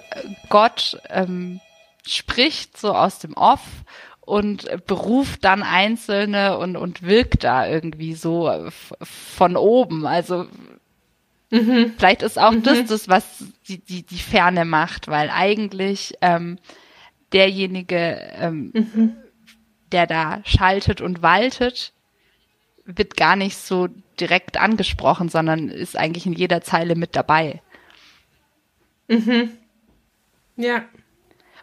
Gott 0.49 0.99
ähm, 1.09 1.61
spricht 2.07 2.79
so 2.79 2.95
aus 2.95 3.19
dem 3.19 3.35
Off 3.35 3.61
und 4.21 4.69
beruft 4.87 5.45
dann 5.45 5.63
Einzelne 5.63 6.57
und, 6.59 6.77
und 6.77 7.03
wirkt 7.03 7.45
da 7.45 7.67
irgendwie 7.67 8.15
so 8.15 8.51
von 9.03 9.57
oben. 9.57 10.07
Also 10.07 10.47
Mhm. 11.53 11.93
Vielleicht 11.99 12.23
ist 12.23 12.39
auch 12.39 12.53
mhm. 12.53 12.63
das 12.63 12.87
das, 12.87 13.09
was 13.09 13.45
die, 13.69 13.79
die, 13.79 14.05
die 14.05 14.19
Ferne 14.19 14.65
macht, 14.65 15.09
weil 15.09 15.29
eigentlich 15.29 16.15
ähm, 16.23 16.59
derjenige, 17.35 18.19
ähm, 18.39 18.73
mhm. 18.73 19.17
der 19.93 20.07
da 20.07 20.41
schaltet 20.47 21.03
und 21.03 21.21
waltet, 21.21 21.93
wird 22.87 23.19
gar 23.19 23.37
nicht 23.37 23.59
so 23.59 23.89
direkt 24.19 24.57
angesprochen, 24.57 25.29
sondern 25.29 25.69
ist 25.69 25.97
eigentlich 25.97 26.25
in 26.25 26.33
jeder 26.33 26.63
Zeile 26.63 26.95
mit 26.95 27.17
dabei. 27.17 27.61
Mhm. 29.09 29.51
Ja. 30.57 30.87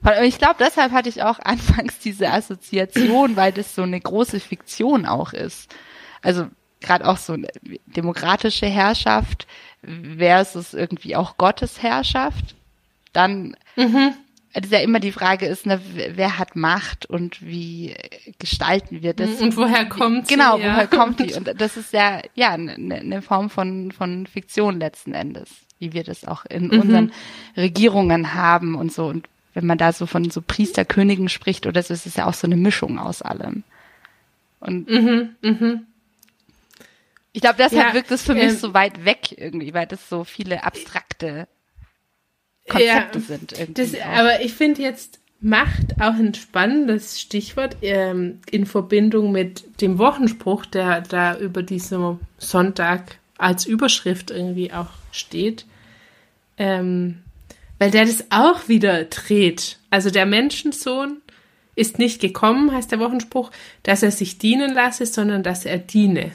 Und 0.01 0.24
ich 0.24 0.38
glaube, 0.38 0.58
deshalb 0.60 0.91
hatte 0.91 1.10
ich 1.10 1.24
auch 1.24 1.39
anfangs 1.43 1.98
diese 1.98 2.29
Assoziation, 2.29 3.36
weil 3.36 3.51
das 3.51 3.74
so 3.74 3.81
eine 3.81 4.00
große 4.00 4.39
Fiktion 4.39 5.08
auch 5.08 5.34
ist. 5.34 5.74
Also 6.22 6.48
gerade 6.79 7.08
auch 7.08 7.17
so 7.17 7.34
eine 7.34 7.48
demokratische 7.88 8.67
Herrschaft 8.67 9.48
versus 9.81 10.74
irgendwie 10.74 11.15
auch 11.15 11.38
Gottes 11.38 11.81
Herrschaft, 11.81 12.55
dann 13.13 13.55
mhm. 13.75 14.13
ist 14.53 14.71
ja 14.71 14.79
immer 14.79 15.00
die 15.00 15.12
Frage 15.12 15.45
ist, 15.45 15.65
ne, 15.65 15.79
wer 15.93 16.38
hat 16.38 16.55
Macht 16.55 17.05
und 17.05 17.41
wie 17.41 17.95
gestalten 18.39 19.01
wir 19.01 19.13
das? 19.13 19.41
Und 19.41 19.55
woher 19.57 19.86
kommt 19.88 20.27
sie? 20.27 20.33
Genau, 20.33 20.57
ja. 20.57 20.74
woher 20.74 20.88
kommt 20.88 21.19
die? 21.19 21.33
Und 21.38 21.53
das 21.59 21.77
ist 21.77 21.93
ja, 21.93 22.21
ja, 22.36 22.51
eine 22.51 22.77
ne 22.77 23.21
Form 23.21 23.50
von, 23.50 23.91
von 23.91 24.27
Fiktion 24.27 24.79
letzten 24.79 25.13
Endes, 25.13 25.50
wie 25.79 25.93
wir 25.93 26.03
das 26.03 26.25
auch 26.25 26.45
in 26.45 26.67
mhm. 26.67 26.81
unseren 26.81 27.12
Regierungen 27.55 28.33
haben 28.33 28.75
und 28.75 28.91
so. 28.91 29.05
Und 29.07 29.27
wenn 29.53 29.65
man 29.65 29.77
da 29.77 29.93
so 29.93 30.05
von 30.05 30.29
so 30.29 30.41
Priesterkönigen 30.41 31.29
spricht 31.29 31.65
oder 31.65 31.81
so, 31.81 31.93
ist 31.93 32.05
es 32.05 32.15
ja 32.15 32.27
auch 32.27 32.33
so 32.33 32.48
eine 32.48 32.57
Mischung 32.57 33.00
aus 33.00 33.21
allem. 33.21 33.63
Und 34.59 34.89
mhm, 34.89 35.36
mhm. 35.41 35.86
Ich 37.31 37.41
glaube, 37.41 37.57
deshalb 37.57 37.89
ja, 37.89 37.93
wirkt 37.93 38.12
es 38.12 38.24
für 38.24 38.33
mich 38.33 38.43
ähm, 38.43 38.57
so 38.57 38.74
weit 38.74 39.05
weg 39.05 39.36
irgendwie, 39.38 39.74
weil 39.74 39.86
das 39.86 40.09
so 40.09 40.24
viele 40.24 40.63
abstrakte 40.63 41.48
Konzepte 42.67 43.19
ja, 43.19 43.25
sind. 43.25 43.51
Irgendwie 43.51 43.91
das, 43.91 44.01
aber 44.01 44.41
ich 44.41 44.53
finde 44.53 44.81
jetzt 44.81 45.19
Macht 45.41 46.01
auch 46.01 46.15
ein 46.15 46.33
spannendes 46.33 47.21
Stichwort 47.21 47.77
ähm, 47.81 48.39
in 48.51 48.65
Verbindung 48.65 49.31
mit 49.31 49.79
dem 49.79 49.98
Wochenspruch, 49.98 50.65
der 50.65 51.00
da 51.00 51.38
über 51.38 51.63
diesem 51.63 52.19
Sonntag 52.38 53.19
als 53.38 53.65
Überschrift 53.65 54.31
irgendwie 54.31 54.74
auch 54.74 54.89
steht. 55.13 55.65
Ähm, 56.57 57.19
weil 57.77 57.89
der 57.89 58.03
das 58.03 58.25
auch 58.31 58.67
wieder 58.67 59.05
dreht. 59.05 59.79
Also 59.89 60.09
der 60.09 60.25
Menschensohn 60.25 61.21
ist 61.75 62.00
nicht 62.00 62.19
gekommen, 62.19 62.74
heißt 62.74 62.91
der 62.91 63.00
Wochenspruch, 63.00 63.50
dass 63.83 64.03
er 64.03 64.12
sich 64.12 64.39
dienen 64.39 64.74
lasse, 64.74 65.05
sondern 65.05 65.41
dass 65.41 65.63
er 65.63 65.77
diene 65.77 66.33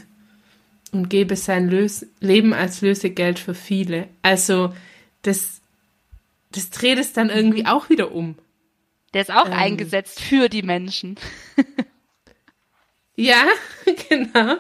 und 0.95 1.11
gebe 1.11 1.37
sein 1.37 1.69
Lös 1.69 2.07
Leben 2.21 2.55
als 2.55 2.81
Lösegeld 2.81 3.39
für 3.39 3.55
viele. 3.55 4.09
Also 4.23 4.73
das, 5.23 5.61
das 6.53 6.71
dreht 6.71 6.99
es 6.99 7.13
dann 7.13 7.31
irgendwie 7.31 7.63
mhm. 7.63 7.69
auch 7.69 7.91
wieder 7.91 8.13
um. 8.13 8.37
Der 9.13 9.23
ist 9.23 9.33
auch 9.33 9.47
ähm, 9.47 9.53
eingesetzt 9.53 10.21
für 10.21 10.49
die 10.49 10.63
Menschen. 10.63 11.17
ja, 13.17 13.45
genau. 14.09 14.57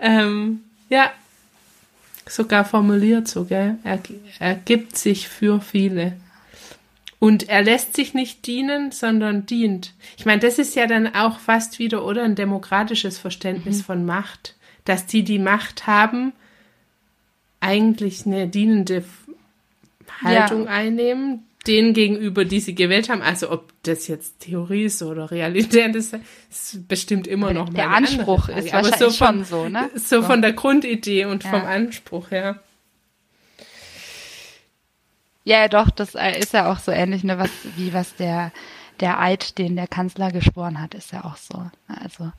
Ähm, 0.00 0.60
ja, 0.88 1.10
sogar 2.26 2.64
formuliert 2.64 3.28
so, 3.28 3.44
gell? 3.44 3.78
Er, 3.84 4.00
er 4.38 4.54
gibt 4.54 4.96
sich 4.96 5.28
für 5.28 5.60
viele. 5.60 6.16
Und 7.18 7.48
er 7.48 7.62
lässt 7.62 7.94
sich 7.94 8.14
nicht 8.14 8.46
dienen, 8.46 8.90
sondern 8.90 9.46
dient. 9.46 9.94
Ich 10.16 10.26
meine, 10.26 10.40
das 10.40 10.58
ist 10.58 10.74
ja 10.74 10.86
dann 10.86 11.14
auch 11.14 11.38
fast 11.38 11.78
wieder, 11.78 12.04
oder, 12.04 12.24
ein 12.24 12.34
demokratisches 12.34 13.18
Verständnis 13.18 13.78
mhm. 13.78 13.82
von 13.84 14.04
Macht 14.04 14.56
dass 14.84 15.06
die, 15.06 15.22
die 15.22 15.38
Macht 15.38 15.86
haben, 15.86 16.32
eigentlich 17.60 18.26
eine 18.26 18.48
dienende 18.48 19.04
Haltung 20.22 20.64
ja. 20.64 20.70
einnehmen, 20.70 21.44
denen 21.66 21.94
gegenüber, 21.94 22.44
die 22.44 22.60
sie 22.60 22.74
gewählt 22.74 23.08
haben. 23.08 23.22
Also 23.22 23.50
ob 23.50 23.72
das 23.84 24.08
jetzt 24.08 24.40
Theorie 24.40 24.84
ist 24.84 25.02
oder 25.02 25.30
Realität 25.30 25.94
ist, 25.94 26.14
ist 26.50 26.88
bestimmt 26.88 27.26
immer 27.26 27.52
noch 27.52 27.68
der 27.68 27.90
Anspruch 27.90 28.48
ist 28.48 28.74
aber 28.74 28.96
so 28.96 29.10
von, 29.10 29.12
schon 29.12 29.44
so, 29.44 29.68
ne? 29.68 29.90
So, 29.94 30.20
so, 30.20 30.22
von 30.22 30.42
der 30.42 30.52
Grundidee 30.52 31.24
und 31.24 31.44
ja. 31.44 31.50
vom 31.50 31.64
Anspruch 31.64 32.30
her. 32.30 32.60
Ja, 35.44 35.68
doch, 35.68 35.90
das 35.90 36.14
äh, 36.14 36.38
ist 36.38 36.52
ja 36.52 36.70
auch 36.70 36.78
so 36.78 36.92
ähnlich, 36.92 37.24
ne, 37.24 37.38
was, 37.38 37.50
wie 37.76 37.92
was 37.92 38.14
der, 38.14 38.52
der 39.00 39.20
Eid, 39.20 39.58
den 39.58 39.74
der 39.74 39.88
Kanzler 39.88 40.30
geschworen 40.30 40.80
hat, 40.80 40.94
ist 40.94 41.12
ja 41.12 41.24
auch 41.24 41.36
so. 41.36 41.58
Ne? 41.58 41.70
Also 41.88 42.32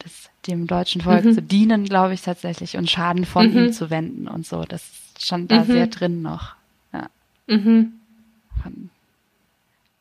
das, 0.00 0.30
dem 0.46 0.66
deutschen 0.66 1.00
Volk 1.00 1.24
mhm. 1.24 1.34
zu 1.34 1.42
dienen, 1.42 1.84
glaube 1.84 2.14
ich 2.14 2.22
tatsächlich, 2.22 2.76
und 2.76 2.90
Schaden 2.90 3.24
von 3.24 3.50
mhm. 3.50 3.58
ihm 3.58 3.72
zu 3.72 3.90
wenden 3.90 4.28
und 4.28 4.46
so. 4.46 4.64
Das 4.64 4.82
ist 4.82 5.26
schon 5.26 5.48
da 5.48 5.64
mhm. 5.64 5.66
sehr 5.66 5.86
drin 5.86 6.22
noch. 6.22 6.54
Ja. 6.92 7.06
Mhm. 7.46 7.92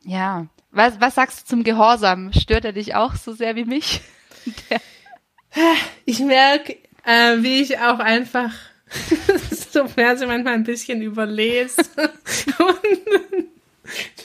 ja. 0.03 0.47
Was, 0.71 1.01
was 1.01 1.15
sagst 1.15 1.41
du 1.41 1.45
zum 1.45 1.63
Gehorsam? 1.63 2.31
Stört 2.33 2.65
er 2.65 2.73
dich 2.73 2.95
auch 2.95 3.15
so 3.15 3.33
sehr 3.33 3.55
wie 3.55 3.65
mich? 3.65 4.01
ich 6.05 6.19
merke, 6.19 6.77
äh, 7.03 7.41
wie 7.41 7.61
ich 7.61 7.79
auch 7.79 7.99
einfach 7.99 8.53
so 9.71 9.87
Verse 9.87 10.25
manchmal 10.25 10.53
ein 10.53 10.63
bisschen 10.63 11.01
überlese 11.01 11.81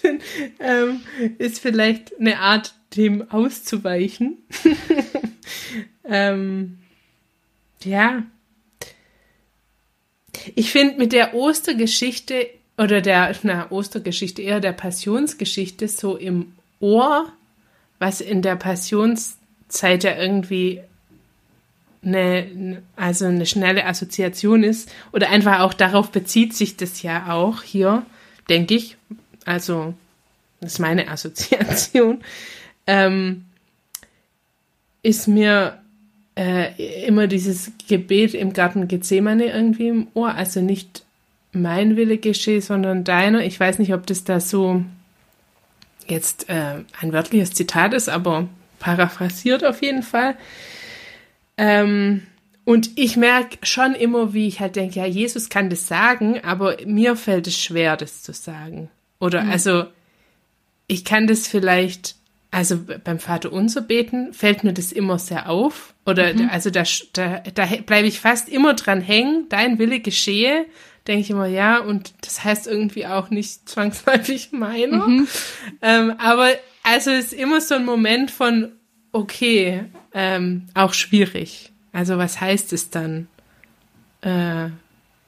und 0.03 0.23
ähm, 0.59 1.01
ist 1.39 1.61
vielleicht 1.61 2.19
eine 2.19 2.39
Art, 2.41 2.75
dem 2.97 3.31
auszuweichen. 3.31 4.39
Ähm, 6.09 6.79
ja. 7.83 8.23
Ich 10.55 10.73
finde 10.73 10.99
mit 10.99 11.13
der 11.13 11.35
Ostergeschichte 11.35 12.49
oder 12.77 13.01
der, 13.01 13.35
na, 13.43 13.71
Ostergeschichte, 13.71 14.43
eher 14.43 14.61
der 14.61 14.73
Passionsgeschichte 14.73 15.89
so 15.89 16.17
im 16.17 16.53
Ohr, 16.81 17.33
was 17.99 18.21
in 18.21 18.43
der 18.43 18.57
Passionszeit 18.57 20.05
ja 20.05 20.17
irgendwie 20.17 20.81
eine, 22.05 22.83
also 22.97 23.27
eine 23.27 23.47
schnelle 23.47 23.87
Assoziation 23.87 24.63
ist 24.63 24.93
oder 25.13 25.31
einfach 25.31 25.61
auch 25.61 25.73
darauf 25.73 26.11
bezieht 26.11 26.55
sich 26.55 26.77
das 26.77 27.03
ja 27.03 27.33
auch 27.33 27.63
hier, 27.63 28.05
denke 28.49 28.75
ich. 28.75 28.97
Also, 29.45 29.95
das 30.61 30.75
ist 30.75 30.79
meine 30.81 31.09
Assoziation. 31.11 32.23
Ähm, 32.87 33.45
ist 35.03 35.29
mir 35.29 35.79
äh, 36.37 37.07
immer 37.07 37.27
dieses 37.27 37.73
Gebet 37.89 38.35
im 38.35 38.53
Garten 38.53 38.89
Gethsemane 38.89 39.47
irgendwie 39.47 39.89
im 39.89 40.09
Ohr. 40.15 40.35
Also 40.35 40.61
nicht 40.61 41.05
mein 41.53 41.97
Wille 41.97 42.19
geschehe, 42.19 42.61
sondern 42.61 43.05
deiner. 43.05 43.45
Ich 43.45 43.59
weiß 43.59 43.79
nicht, 43.79 43.95
ob 43.95 44.07
das 44.07 44.25
da 44.25 44.41
so 44.41 44.85
jetzt 46.07 46.49
äh, 46.49 46.83
ein 47.01 47.13
wörtliches 47.13 47.53
Zitat 47.53 47.95
ist, 47.95 48.09
aber 48.09 48.49
paraphrasiert 48.79 49.65
auf 49.65 49.83
jeden 49.83 50.03
Fall. 50.03 50.37
Ähm, 51.57 52.23
und 52.65 52.91
ich 52.97 53.17
merke 53.17 53.59
schon 53.63 53.95
immer, 53.95 54.33
wie 54.33 54.49
ich 54.49 54.61
halt 54.61 54.77
denke, 54.77 55.01
ja, 55.01 55.07
Jesus 55.07 55.49
kann 55.51 55.71
das 55.71 55.87
sagen, 55.87 56.41
aber 56.43 56.77
mir 56.87 57.15
fällt 57.15 57.47
es 57.47 57.59
schwer, 57.59 57.97
das 57.97 58.23
zu 58.23 58.33
sagen. 58.33 58.91
Oder 59.21 59.45
mhm. 59.45 59.51
also, 59.51 59.85
ich 60.87 61.05
kann 61.05 61.27
das 61.27 61.47
vielleicht, 61.47 62.17
also 62.55 62.79
beim 63.03 63.19
Vater 63.19 63.53
unser 63.53 63.81
beten, 63.81 64.33
fällt 64.33 64.63
mir 64.63 64.73
das 64.73 64.93
immer 64.93 65.19
sehr 65.19 65.51
auf. 65.51 65.93
Oder 66.07 66.33
mhm. 66.35 66.49
also 66.51 66.71
da, 66.71 66.85
da, 67.13 67.41
da 67.41 67.67
bleibe 67.85 68.07
ich 68.07 68.21
fast 68.21 68.49
immer 68.49 68.75
dran 68.75 69.01
hängen, 69.01 69.47
dein 69.49 69.79
Wille 69.79 69.99
geschehe, 69.99 70.67
denke 71.07 71.23
ich 71.23 71.31
immer, 71.31 71.47
ja, 71.47 71.79
und 71.79 72.15
das 72.21 72.45
heißt 72.45 72.67
irgendwie 72.67 73.07
auch 73.07 73.31
nicht 73.31 73.69
zwangsläufig 73.69 74.53
meiner. 74.53 75.07
Mhm. 75.07 75.29
Ähm, 75.83 76.15
aber 76.19 76.51
also 76.85 77.11
es 77.11 77.27
ist 77.27 77.33
immer 77.33 77.61
so 77.61 77.75
ein 77.75 77.85
Moment 77.85 78.31
von, 78.31 78.73
okay, 79.11 79.85
ähm, 80.13 80.67
auch 80.75 80.95
schwierig. 80.95 81.73
Also 81.93 82.19
was 82.19 82.41
heißt 82.41 82.73
es 82.73 82.91
dann? 82.91 83.27
Äh, 84.21 84.69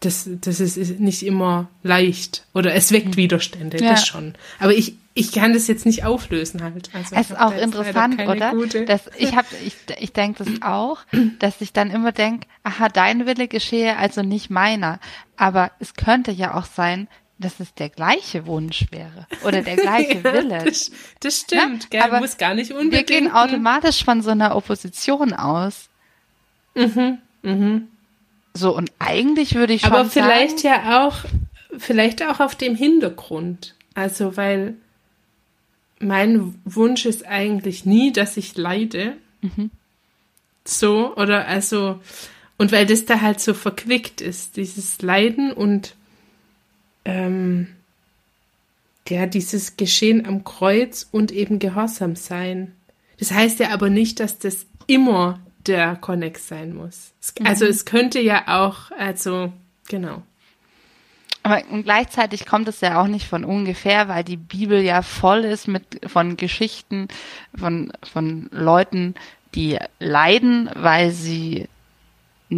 das, 0.00 0.28
das 0.42 0.60
ist 0.60 1.00
nicht 1.00 1.24
immer 1.24 1.68
leicht 1.82 2.46
oder 2.54 2.74
es 2.74 2.92
weckt 2.92 3.08
mhm. 3.08 3.16
Widerstände, 3.16 3.78
ja. 3.82 3.90
das 3.90 4.06
schon. 4.06 4.34
Aber 4.60 4.74
ich, 4.74 4.94
ich 5.16 5.32
kann 5.32 5.54
das 5.54 5.66
jetzt 5.66 5.86
nicht 5.86 6.04
auflösen 6.04 6.62
halt. 6.62 6.90
Also 6.92 7.16
es 7.16 7.30
ist 7.30 7.40
auch 7.40 7.56
interessant, 7.56 8.20
oder? 8.20 8.52
Dass 8.84 9.10
ich 9.16 9.34
habe, 9.34 9.48
ich, 9.64 9.74
ich 9.98 10.12
denke 10.12 10.44
das 10.44 10.60
auch, 10.60 10.98
dass 11.38 11.62
ich 11.62 11.72
dann 11.72 11.90
immer 11.90 12.12
denke, 12.12 12.46
aha, 12.64 12.90
dein 12.90 13.24
Wille 13.26 13.48
geschehe, 13.48 13.96
also 13.96 14.22
nicht 14.22 14.50
meiner. 14.50 15.00
Aber 15.36 15.72
es 15.78 15.94
könnte 15.94 16.32
ja 16.32 16.54
auch 16.54 16.66
sein, 16.66 17.08
dass 17.38 17.60
es 17.60 17.72
der 17.72 17.88
gleiche 17.88 18.46
Wunsch 18.46 18.86
wäre 18.90 19.26
oder 19.42 19.62
der 19.62 19.76
gleiche 19.76 20.18
ja, 20.18 20.32
Wille. 20.34 20.62
Das, 20.62 20.90
das 21.20 21.40
stimmt, 21.40 21.84
ja? 21.84 21.88
gell? 21.90 22.02
aber 22.02 22.20
muss 22.20 22.36
gar 22.36 22.52
nicht 22.52 22.72
unbedingt. 22.72 23.08
Wir 23.08 23.20
gehen 23.20 23.32
automatisch 23.32 24.04
von 24.04 24.20
so 24.20 24.30
einer 24.30 24.54
Opposition 24.54 25.32
aus. 25.32 25.88
Mhm, 26.74 27.18
mhm. 27.40 27.88
So 28.52 28.76
und 28.76 28.92
eigentlich 28.98 29.54
würde 29.54 29.72
ich 29.72 29.80
schon 29.80 29.92
Aber 29.92 30.10
vielleicht 30.10 30.60
sagen, 30.60 30.82
ja 30.84 31.06
auch, 31.06 31.16
vielleicht 31.78 32.22
auch 32.22 32.40
auf 32.40 32.54
dem 32.54 32.74
Hintergrund. 32.74 33.74
Also 33.94 34.36
weil 34.36 34.76
mein 35.98 36.54
Wunsch 36.64 37.06
ist 37.06 37.26
eigentlich 37.26 37.84
nie, 37.84 38.12
dass 38.12 38.36
ich 38.36 38.56
leide. 38.56 39.16
Mhm. 39.42 39.70
So 40.64 41.14
oder 41.16 41.46
also 41.46 42.00
und 42.58 42.72
weil 42.72 42.86
das 42.86 43.04
da 43.04 43.20
halt 43.20 43.40
so 43.40 43.54
verquickt 43.54 44.20
ist, 44.20 44.56
dieses 44.56 45.02
Leiden 45.02 45.52
und 45.52 45.94
ähm, 47.04 47.68
ja, 49.08 49.26
dieses 49.26 49.76
Geschehen 49.76 50.26
am 50.26 50.42
Kreuz 50.42 51.06
und 51.12 51.30
eben 51.32 51.58
Gehorsam 51.58 52.16
sein. 52.16 52.72
Das 53.18 53.30
heißt 53.30 53.60
ja 53.60 53.70
aber 53.70 53.90
nicht, 53.90 54.20
dass 54.20 54.38
das 54.38 54.66
immer 54.86 55.40
der 55.66 55.96
Konnex 55.96 56.48
sein 56.48 56.74
muss. 56.74 57.12
Also 57.44 57.64
mhm. 57.64 57.70
es 57.70 57.84
könnte 57.84 58.20
ja 58.20 58.44
auch, 58.46 58.90
also 58.92 59.52
genau. 59.88 60.22
Aber 61.46 61.62
gleichzeitig 61.62 62.44
kommt 62.44 62.66
es 62.66 62.80
ja 62.80 63.00
auch 63.00 63.06
nicht 63.06 63.28
von 63.28 63.44
ungefähr, 63.44 64.08
weil 64.08 64.24
die 64.24 64.36
Bibel 64.36 64.82
ja 64.82 65.02
voll 65.02 65.44
ist 65.44 65.68
mit 65.68 66.00
von 66.04 66.36
Geschichten 66.36 67.06
von 67.56 67.92
von 68.02 68.48
Leuten, 68.50 69.14
die 69.54 69.78
leiden, 70.00 70.68
weil 70.74 71.12
sie 71.12 71.68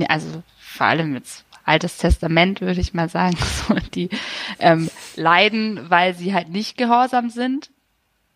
also 0.08 0.42
vor 0.58 0.86
allem 0.86 1.14
jetzt 1.14 1.44
Altes 1.64 1.98
Testament, 1.98 2.62
würde 2.62 2.80
ich 2.80 2.94
mal 2.94 3.10
sagen, 3.10 3.36
so, 3.68 3.74
die 3.92 4.08
ähm, 4.58 4.90
leiden, 5.16 5.90
weil 5.90 6.14
sie 6.14 6.32
halt 6.32 6.48
nicht 6.48 6.78
gehorsam 6.78 7.28
sind. 7.28 7.70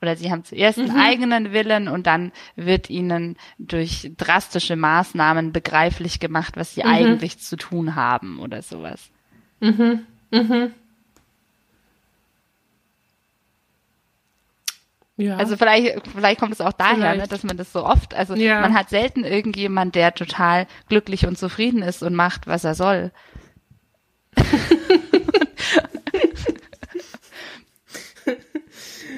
Oder 0.02 0.16
sie 0.16 0.30
haben 0.30 0.44
zuerst 0.44 0.76
mhm. 0.76 0.90
einen 0.90 1.00
eigenen 1.00 1.52
Willen 1.52 1.88
und 1.88 2.06
dann 2.06 2.30
wird 2.56 2.90
ihnen 2.90 3.36
durch 3.58 4.12
drastische 4.18 4.76
Maßnahmen 4.76 5.52
begreiflich 5.52 6.20
gemacht, 6.20 6.56
was 6.56 6.74
sie 6.74 6.82
mhm. 6.82 6.90
eigentlich 6.90 7.38
zu 7.38 7.56
tun 7.56 7.94
haben 7.94 8.38
oder 8.38 8.60
sowas. 8.60 9.10
Mhm. 9.60 10.00
Mhm. 10.32 10.72
Ja. 15.16 15.36
Also 15.36 15.56
vielleicht, 15.56 16.08
vielleicht 16.08 16.40
kommt 16.40 16.52
es 16.52 16.60
auch 16.60 16.72
daher, 16.72 17.14
ne, 17.14 17.28
dass 17.28 17.44
man 17.44 17.56
das 17.56 17.72
so 17.72 17.84
oft, 17.84 18.14
also 18.14 18.34
ja. 18.34 18.60
man 18.60 18.74
hat 18.74 18.88
selten 18.88 19.24
irgendjemand, 19.24 19.94
der 19.94 20.14
total 20.14 20.66
glücklich 20.88 21.26
und 21.26 21.38
zufrieden 21.38 21.82
ist 21.82 22.02
und 22.02 22.14
macht, 22.14 22.46
was 22.46 22.64
er 22.64 22.74
soll. 22.74 23.12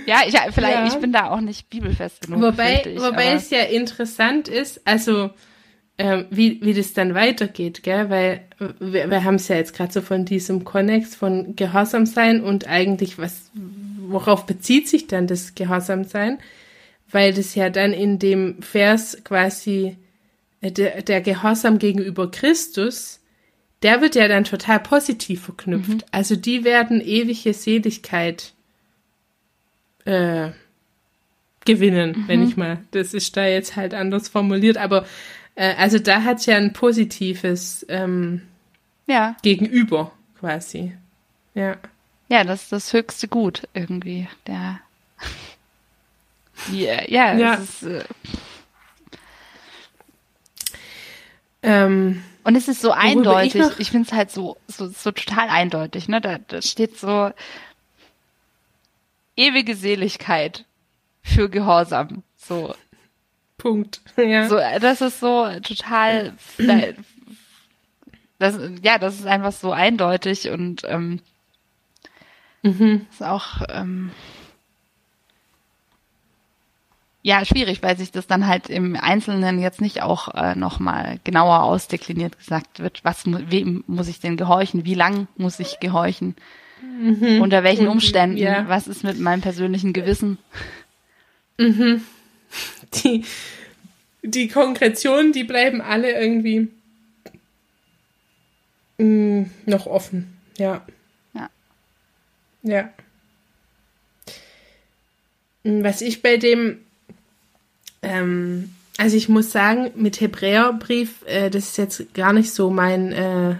ja, 0.06 0.22
ich, 0.26 0.36
vielleicht, 0.52 0.78
ja. 0.78 0.86
ich 0.88 0.96
bin 0.96 1.12
da 1.12 1.30
auch 1.30 1.40
nicht 1.40 1.70
bibelfest 1.70 2.22
genug. 2.22 2.42
Wobei, 2.42 2.82
ich, 2.84 3.00
wobei 3.00 3.32
es 3.32 3.50
ja 3.50 3.60
interessant 3.60 4.48
ist, 4.48 4.84
also 4.86 5.30
ähm, 5.96 6.26
wie, 6.30 6.60
wie 6.62 6.74
das 6.74 6.92
dann 6.92 7.14
weitergeht, 7.14 7.82
gell? 7.82 8.10
Weil 8.10 8.42
wir, 8.80 9.10
wir 9.10 9.24
haben 9.24 9.36
es 9.36 9.48
ja 9.48 9.56
jetzt 9.56 9.74
gerade 9.74 9.92
so 9.92 10.00
von 10.00 10.24
diesem 10.24 10.64
Konnex 10.64 11.14
von 11.14 11.54
Gehorsam 11.56 12.06
sein 12.06 12.42
und 12.42 12.66
eigentlich 12.66 13.18
was 13.18 13.50
worauf 14.08 14.46
bezieht 14.46 14.88
sich 14.88 15.06
dann 15.06 15.26
das 15.26 15.54
Gehorsamsein? 15.54 16.38
Weil 17.10 17.32
das 17.32 17.54
ja 17.54 17.70
dann 17.70 17.92
in 17.92 18.18
dem 18.18 18.60
Vers 18.62 19.18
quasi 19.24 19.96
äh, 20.60 20.72
der, 20.72 21.02
der 21.02 21.20
Gehorsam 21.20 21.78
gegenüber 21.78 22.30
Christus, 22.30 23.20
der 23.82 24.00
wird 24.00 24.14
ja 24.14 24.28
dann 24.28 24.44
total 24.44 24.80
positiv 24.80 25.42
verknüpft. 25.42 25.88
Mhm. 25.88 26.02
Also 26.10 26.36
die 26.36 26.64
werden 26.64 27.00
ewige 27.00 27.52
Seligkeit 27.52 28.52
äh, 30.04 30.50
gewinnen, 31.64 32.10
mhm. 32.16 32.28
wenn 32.28 32.42
ich 32.46 32.56
mal, 32.56 32.78
das 32.90 33.14
ist 33.14 33.36
da 33.36 33.46
jetzt 33.46 33.76
halt 33.76 33.94
anders 33.94 34.28
formuliert, 34.28 34.76
aber 34.76 35.06
äh, 35.54 35.74
also 35.76 35.98
da 35.98 36.22
hat 36.22 36.38
es 36.38 36.46
ja 36.46 36.56
ein 36.56 36.72
positives 36.72 37.84
ähm, 37.88 38.42
ja. 39.06 39.36
Gegenüber 39.42 40.12
quasi. 40.38 40.96
Ja. 41.54 41.76
Ja, 42.28 42.44
das 42.44 42.64
ist 42.64 42.72
das 42.72 42.92
höchste 42.92 43.28
Gut 43.28 43.68
irgendwie. 43.74 44.28
Der. 44.46 44.80
Die, 46.68 46.86
äh, 46.88 47.10
ja, 47.12 47.34
ja. 47.34 47.54
Ist, 47.54 47.82
äh, 47.82 48.04
ähm, 51.62 52.22
und 52.44 52.56
es 52.56 52.68
ist 52.68 52.80
so 52.80 52.90
eindeutig. 52.90 53.54
Ich, 53.54 53.80
ich 53.80 53.90
finde 53.90 54.08
es 54.08 54.12
halt 54.12 54.30
so, 54.30 54.56
so, 54.66 54.88
so 54.88 55.12
total 55.12 55.48
eindeutig. 55.48 56.08
Ne? 56.08 56.20
Da, 56.20 56.38
da 56.38 56.60
steht 56.60 56.98
so 56.98 57.30
ewige 59.36 59.74
Seligkeit 59.74 60.64
für 61.22 61.48
Gehorsam. 61.48 62.22
So. 62.36 62.74
Punkt. 63.64 64.00
Ja. 64.16 64.48
So, 64.48 64.56
das 64.80 65.00
ist 65.00 65.18
so 65.18 65.48
total. 65.62 66.34
Das, 68.38 68.58
ja, 68.82 68.98
das 68.98 69.14
ist 69.14 69.26
einfach 69.26 69.52
so 69.52 69.72
eindeutig 69.72 70.50
und 70.50 70.82
ähm, 70.84 71.20
Mhm. 72.64 73.06
Ist 73.10 73.22
auch 73.22 73.60
ähm, 73.68 74.10
ja 77.22 77.44
schwierig, 77.44 77.82
weil 77.82 77.96
sich 77.98 78.10
das 78.10 78.26
dann 78.26 78.46
halt 78.46 78.70
im 78.70 78.96
Einzelnen 78.96 79.60
jetzt 79.60 79.82
nicht 79.82 80.02
auch 80.02 80.34
äh, 80.34 80.56
nochmal 80.56 81.20
genauer 81.24 81.62
ausdekliniert 81.62 82.38
gesagt 82.38 82.80
wird, 82.80 83.04
was 83.04 83.24
wem 83.26 83.84
muss 83.86 84.08
ich 84.08 84.18
denn 84.18 84.38
gehorchen, 84.38 84.86
wie 84.86 84.94
lang 84.94 85.28
muss 85.36 85.60
ich 85.60 85.78
gehorchen, 85.78 86.36
mhm. 86.82 87.42
unter 87.42 87.64
welchen 87.64 87.84
mhm. 87.84 87.92
Umständen, 87.92 88.38
ja. 88.38 88.66
was 88.66 88.88
ist 88.88 89.04
mit 89.04 89.20
meinem 89.20 89.42
persönlichen 89.42 89.92
Gewissen. 89.92 90.38
Mhm. 91.58 92.02
Die, 93.02 93.24
die 94.22 94.48
Konkretionen, 94.48 95.32
die 95.32 95.44
bleiben 95.44 95.80
alle 95.80 96.12
irgendwie 96.12 96.68
mh, 98.98 99.04
mm, 99.06 99.50
noch 99.66 99.86
offen, 99.86 100.36
ja. 100.58 100.84
Ja. 102.64 102.90
was 105.62 106.00
ich 106.00 106.22
bei 106.22 106.38
dem, 106.38 106.78
ähm, 108.00 108.74
also 108.96 109.18
ich 109.18 109.28
muss 109.28 109.52
sagen, 109.52 109.90
mit 109.96 110.20
Hebräerbrief, 110.20 111.22
äh, 111.26 111.50
das 111.50 111.70
ist 111.70 111.76
jetzt 111.76 112.14
gar 112.14 112.32
nicht 112.32 112.52
so 112.52 112.70
mein, 112.70 113.12
äh, 113.12 113.56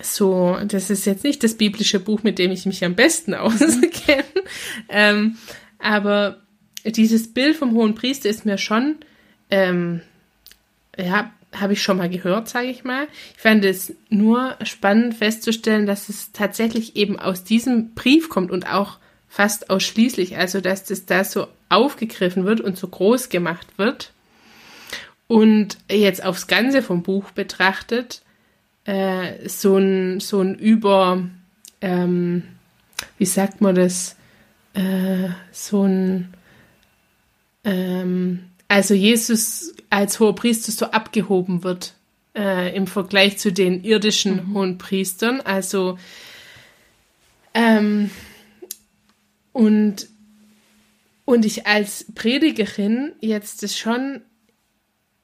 so, 0.00 0.56
das 0.64 0.90
ist 0.90 1.06
jetzt 1.06 1.24
nicht 1.24 1.42
das 1.42 1.54
biblische 1.54 1.98
Buch, 1.98 2.22
mit 2.22 2.38
dem 2.38 2.52
ich 2.52 2.66
mich 2.66 2.84
am 2.84 2.94
besten 2.94 3.34
auskenne, 3.34 4.24
ähm, 4.88 5.36
aber 5.80 6.40
dieses 6.84 7.32
Bild 7.32 7.56
vom 7.56 7.72
hohen 7.72 7.94
Priester 7.94 8.28
ist 8.28 8.46
mir 8.46 8.58
schon, 8.58 8.96
ähm, 9.50 10.00
ja, 10.96 11.32
habe 11.52 11.72
ich 11.72 11.82
schon 11.82 11.96
mal 11.96 12.08
gehört, 12.08 12.48
sage 12.48 12.68
ich 12.68 12.84
mal. 12.84 13.08
Ich 13.34 13.42
fand 13.42 13.64
es 13.64 13.94
nur 14.08 14.56
spannend 14.62 15.14
festzustellen, 15.14 15.86
dass 15.86 16.08
es 16.08 16.32
tatsächlich 16.32 16.96
eben 16.96 17.18
aus 17.18 17.44
diesem 17.44 17.94
Brief 17.94 18.28
kommt 18.28 18.50
und 18.50 18.72
auch 18.72 18.98
fast 19.28 19.70
ausschließlich, 19.70 20.36
also 20.36 20.60
dass 20.60 20.84
das 20.84 21.06
da 21.06 21.24
so 21.24 21.46
aufgegriffen 21.68 22.44
wird 22.44 22.60
und 22.60 22.76
so 22.76 22.88
groß 22.88 23.28
gemacht 23.28 23.66
wird. 23.78 24.12
Und 25.26 25.78
jetzt 25.88 26.24
aufs 26.24 26.48
Ganze 26.48 26.82
vom 26.82 27.02
Buch 27.02 27.30
betrachtet, 27.30 28.22
äh, 28.84 29.48
so 29.48 29.76
ein, 29.76 30.18
so 30.20 30.40
ein 30.40 30.56
über, 30.56 31.22
ähm, 31.80 32.42
wie 33.18 33.26
sagt 33.26 33.60
man 33.60 33.76
das, 33.76 34.16
äh, 34.74 35.28
so 35.52 35.84
ein, 35.84 36.34
ähm, 37.64 38.44
also 38.68 38.94
Jesus 38.94 39.74
als 39.90 40.20
hoher 40.20 40.34
Priester 40.34 40.72
so 40.72 40.86
abgehoben 40.86 41.64
wird 41.64 41.94
äh, 42.36 42.74
im 42.74 42.86
Vergleich 42.86 43.38
zu 43.38 43.52
den 43.52 43.82
irdischen 43.82 44.48
mhm. 44.48 44.54
hohen 44.54 44.78
Priestern. 44.78 45.40
Also 45.40 45.98
ähm, 47.54 48.10
und, 49.52 50.08
und 51.24 51.44
ich 51.44 51.66
als 51.66 52.06
Predigerin 52.14 53.12
jetzt 53.20 53.62
das 53.62 53.76
schon 53.76 54.22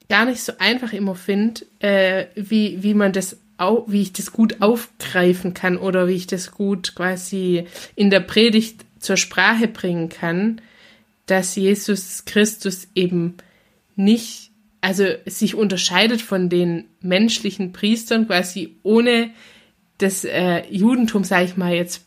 gar 0.09 0.25
nicht 0.25 0.41
so 0.41 0.53
einfach 0.57 0.93
immer 0.93 1.15
finde, 1.15 1.65
äh, 1.79 2.27
wie, 2.35 2.83
wie 2.83 2.93
man 2.93 3.13
das 3.13 3.37
au 3.57 3.85
wie 3.87 4.03
ich 4.03 4.13
das 4.13 4.31
gut 4.31 4.61
aufgreifen 4.61 5.53
kann 5.53 5.77
oder 5.77 6.07
wie 6.07 6.15
ich 6.15 6.27
das 6.27 6.51
gut 6.51 6.95
quasi 6.95 7.65
in 7.95 8.09
der 8.09 8.19
Predigt 8.19 8.85
zur 8.99 9.17
Sprache 9.17 9.67
bringen 9.67 10.09
kann, 10.09 10.61
dass 11.27 11.55
Jesus 11.55 12.25
Christus 12.25 12.87
eben 12.95 13.37
nicht, 13.95 14.51
also 14.81 15.05
sich 15.25 15.55
unterscheidet 15.55 16.21
von 16.21 16.49
den 16.49 16.85
menschlichen 17.01 17.71
Priestern 17.73 18.27
quasi 18.27 18.75
ohne 18.83 19.29
das 19.99 20.23
äh, 20.25 20.63
Judentum, 20.69 21.23
sage 21.23 21.45
ich 21.45 21.57
mal, 21.57 21.73
jetzt 21.73 22.05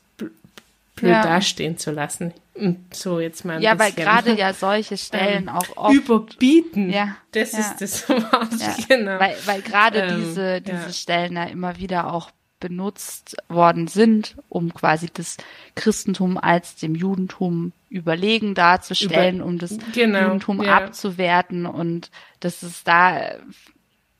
blöd 0.96 1.12
ja. 1.12 1.22
dastehen 1.22 1.78
zu 1.78 1.90
lassen. 1.90 2.33
Und 2.54 2.94
so 2.94 3.20
jetzt 3.20 3.44
mal 3.44 3.56
ein 3.56 3.62
Ja, 3.62 3.74
bisschen. 3.74 3.96
weil 3.96 4.04
gerade 4.04 4.35
ja 4.38 4.52
solche 4.52 4.96
Stellen 4.96 5.44
ähm, 5.44 5.48
auch 5.48 5.76
oft 5.76 5.94
überbieten. 5.94 6.90
Ja, 6.90 7.16
das 7.33 7.52
ja. 7.52 7.59
ist 7.61 7.80
das 7.80 8.09
Wort, 8.09 8.48
ja. 8.59 8.76
genau. 8.88 9.18
Weil, 9.18 9.37
weil 9.46 9.62
gerade 9.62 10.00
Ähm, 10.00 10.22
diese, 10.24 10.61
diese. 10.61 10.92
Stellen 10.92 11.35
ja 11.37 11.44
immer 11.44 11.78
wieder 11.78 12.12
auch 12.12 12.30
benutzt 12.60 13.36
worden 13.48 13.88
sind, 13.88 14.36
um 14.48 14.72
quasi 14.74 15.08
das 15.12 15.36
Christentum 15.74 16.38
als 16.38 16.76
dem 16.76 16.94
Judentum 16.94 17.72
überlegen 17.88 18.54
darzustellen, 18.54 19.36
Über- 19.36 19.46
um 19.46 19.58
das 19.58 19.76
genau, 19.92 20.24
Judentum 20.24 20.62
ja. 20.62 20.76
abzuwerten 20.76 21.66
und 21.66 22.10
das 22.40 22.62
ist 22.62 22.86
da 22.86 23.32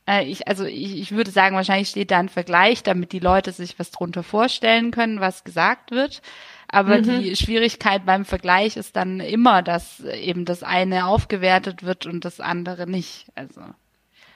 äh, 0.09 0.24
ich, 0.24 0.48
also 0.48 0.64
ich, 0.64 0.98
ich 0.98 1.12
würde 1.12 1.31
sagen, 1.31 1.55
wahrscheinlich 1.57 1.88
steht 1.88 2.11
da 2.11 2.18
ein 2.18 2.29
Vergleich, 2.29 2.83
damit 2.83 3.12
die 3.12 3.18
Leute 3.20 3.53
sich 3.53 3.79
was 3.79 3.90
drunter 3.90 4.22
vorstellen 4.22 4.90
können, 4.90 5.20
was 5.20 5.44
gesagt 5.44 5.90
wird. 5.92 6.22
Aber 6.68 6.98
Mhm. 6.98 7.03
die 7.20 7.37
Schwierigkeit 7.37 8.07
beim 8.07 8.24
Vergleich 8.24 8.76
ist 8.76 8.96
dann 8.96 9.20
immer, 9.20 9.62
dass 9.62 10.00
eben 10.00 10.44
das 10.44 10.62
eine 10.62 11.07
aufgewertet 11.07 11.83
wird 11.83 12.07
und 12.07 12.24
das 12.24 12.40
andere 12.40 12.88
nicht. 12.88 13.26
Also 13.35 13.61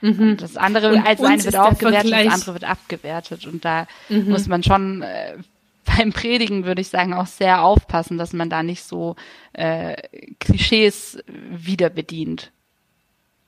Mhm. 0.01 0.37
das 0.37 0.57
andere, 0.57 0.89
Und 0.93 1.05
also 1.05 1.23
uns 1.23 1.31
eine 1.31 1.43
wird 1.45 1.55
aufgewertet, 1.55 2.01
Vergleich- 2.09 2.25
das 2.25 2.33
andere 2.33 2.53
wird 2.53 2.63
abgewertet. 2.65 3.45
Und 3.47 3.65
da 3.65 3.87
Mhm. 4.09 4.29
muss 4.29 4.47
man 4.47 4.63
schon 4.63 5.01
äh, 5.01 5.35
beim 5.97 6.11
Predigen, 6.13 6.65
würde 6.65 6.81
ich 6.81 6.89
sagen, 6.89 7.13
auch 7.13 7.27
sehr 7.27 7.63
aufpassen, 7.63 8.17
dass 8.17 8.33
man 8.33 8.49
da 8.49 8.63
nicht 8.63 8.83
so 8.83 9.15
äh, 9.53 9.95
Klischees 10.39 11.19
wieder 11.27 11.89
bedient. 11.89 12.51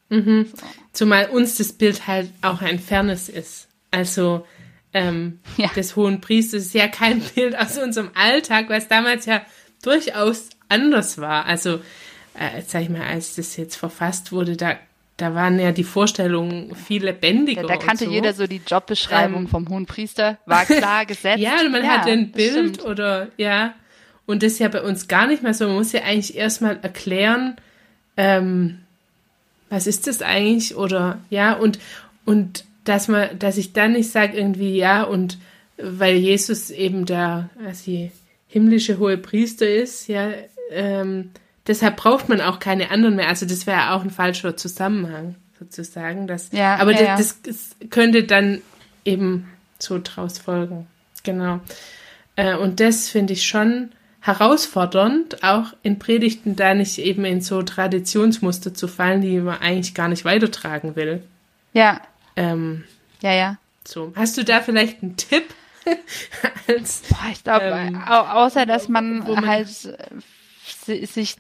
Mhm. 0.09 0.47
Zumal 0.93 1.25
uns 1.29 1.55
das 1.55 1.73
Bild 1.73 2.07
halt 2.07 2.31
auch 2.41 2.61
ein 2.61 2.79
fernes 2.79 3.27
ist. 3.29 3.67
Also 3.91 4.45
ähm, 4.93 5.39
Ja. 5.57 5.67
des 5.75 5.95
hohen 5.95 6.21
Priesters 6.21 6.63
ist 6.67 6.73
ja 6.73 6.87
kein 6.87 7.19
Bild 7.35 7.57
aus 7.57 7.77
unserem 7.77 8.11
Alltag, 8.13 8.69
was 8.69 8.87
damals 8.87 9.25
ja 9.25 9.41
durchaus 9.83 10.49
anders 10.69 11.17
war. 11.17 11.45
Also, 11.45 11.81
äh, 12.33 12.61
sag 12.65 12.83
ich 12.83 12.89
mal, 12.89 13.01
als 13.05 13.35
das 13.35 13.57
jetzt 13.57 13.75
verfasst 13.75 14.31
wurde, 14.31 14.55
da, 14.55 14.77
da 15.17 15.33
waren 15.33 15.59
ja 15.59 15.71
die 15.71 15.83
Vorstellungen 15.83 16.75
viel 16.75 17.03
lebendiger. 17.03 17.63
Da, 17.63 17.69
da 17.69 17.77
kannte 17.77 18.05
so. 18.05 18.11
jeder 18.11 18.33
so 18.33 18.45
die 18.45 18.61
Jobbeschreibung 18.65 19.41
Ähm, 19.43 19.47
vom 19.47 19.67
hohen 19.67 19.87
Priester, 19.87 20.37
war 20.45 20.65
klar 20.65 21.05
gesetzt. 21.07 21.39
Ja, 21.39 21.59
und 21.59 21.71
man 21.71 21.87
hat 21.87 22.07
ein 22.07 22.31
das 22.31 22.37
Bild 22.37 22.75
stimmt. 22.75 22.85
oder 22.85 23.29
ja. 23.37 23.73
Und 24.27 24.43
das 24.43 24.53
ist 24.53 24.59
ja 24.59 24.67
bei 24.67 24.81
uns 24.81 25.07
gar 25.07 25.25
nicht 25.25 25.41
mehr 25.41 25.53
so. 25.53 25.65
Man 25.65 25.75
muss 25.75 25.91
ja 25.91 26.03
eigentlich 26.03 26.35
erstmal 26.35 26.77
erklären, 26.81 27.55
ähm, 28.15 28.79
was 29.69 29.87
ist 29.87 30.05
das 30.05 30.21
eigentlich? 30.21 30.75
Oder 30.75 31.19
ja, 31.29 31.53
und, 31.53 31.79
und 32.25 32.65
dass 32.83 33.07
man, 33.07 33.39
dass 33.39 33.57
ich 33.57 33.73
dann 33.73 33.93
nicht 33.93 34.11
sage 34.11 34.37
irgendwie, 34.37 34.77
ja, 34.77 35.03
und 35.03 35.39
weil 35.77 36.15
Jesus 36.15 36.69
eben 36.69 37.05
der 37.05 37.49
also 37.65 38.09
himmlische 38.47 38.99
hohe 38.99 39.17
Priester 39.17 39.67
ist, 39.67 40.07
ja, 40.07 40.29
ähm, 40.71 41.31
deshalb 41.67 41.97
braucht 41.97 42.29
man 42.29 42.41
auch 42.41 42.59
keine 42.59 42.89
anderen 42.91 43.15
mehr. 43.15 43.27
Also 43.27 43.45
das 43.45 43.67
wäre 43.67 43.91
auch 43.91 44.01
ein 44.03 44.09
falscher 44.09 44.55
Zusammenhang, 44.57 45.35
sozusagen. 45.59 46.27
Das, 46.27 46.49
Ja, 46.51 46.75
aber 46.77 46.91
ja, 46.91 47.17
das, 47.17 47.41
das 47.41 47.75
könnte 47.89 48.23
dann 48.23 48.61
eben 49.05 49.47
so 49.79 49.99
draus 50.03 50.37
folgen. 50.39 50.87
Genau. 51.23 51.59
Äh, 52.35 52.55
und 52.55 52.79
das 52.79 53.09
finde 53.09 53.33
ich 53.33 53.45
schon 53.47 53.91
herausfordernd, 54.21 55.43
auch 55.43 55.73
in 55.83 55.99
Predigten 55.99 56.55
da 56.55 56.73
nicht 56.73 56.97
eben 56.99 57.25
in 57.25 57.41
so 57.41 57.61
Traditionsmuster 57.63 58.73
zu 58.73 58.87
fallen, 58.87 59.21
die 59.21 59.39
man 59.39 59.59
eigentlich 59.59 59.93
gar 59.93 60.07
nicht 60.07 60.25
weitertragen 60.25 60.95
will. 60.95 61.23
Ja, 61.73 62.01
Ähm, 62.35 62.83
ja, 63.21 63.33
ja. 63.33 63.57
so. 63.83 64.13
Hast 64.15 64.37
du 64.37 64.43
da 64.43 64.61
vielleicht 64.61 65.01
einen 65.01 65.17
Tipp? 65.17 65.43
Als, 66.67 67.01
Boah, 67.09 67.17
ich 67.31 67.43
glaube, 67.43 67.65
Ähm, 67.65 68.01
au 68.05 68.43
außer 68.45 68.65
dass 68.65 68.89
man, 68.89 69.19
man- 69.19 69.47
halt 69.47 69.67
äh, 69.85 69.97
si- 70.85 71.05
sich 71.05 71.35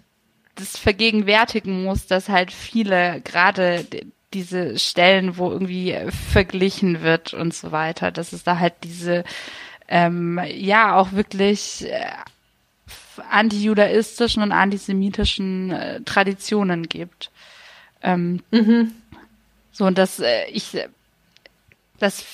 das 0.57 0.77
vergegenwärtigen 0.77 1.83
muss, 1.83 2.07
dass 2.07 2.29
halt 2.29 2.51
viele 2.51 3.21
gerade 3.21 3.85
diese 4.33 4.77
Stellen, 4.77 5.37
wo 5.37 5.51
irgendwie 5.51 5.95
verglichen 6.31 7.01
wird 7.01 7.33
und 7.33 7.53
so 7.53 7.71
weiter, 7.71 8.11
dass 8.11 8.33
es 8.33 8.43
da 8.43 8.59
halt 8.59 8.73
diese 8.83 9.23
ähm, 9.87 10.39
ja 10.45 10.97
auch 10.97 11.13
wirklich 11.13 11.85
äh, 11.89 12.11
antijudaistischen 13.29 14.43
und 14.43 14.51
antisemitischen 14.51 15.71
äh, 15.71 16.01
Traditionen 16.01 16.89
gibt. 16.89 17.31
Ähm, 18.01 18.41
mhm. 18.51 18.91
so, 19.71 19.85
und 19.85 19.97
das, 19.97 20.19
äh, 20.19 20.45
ich, 20.51 20.77
das, 21.99 22.25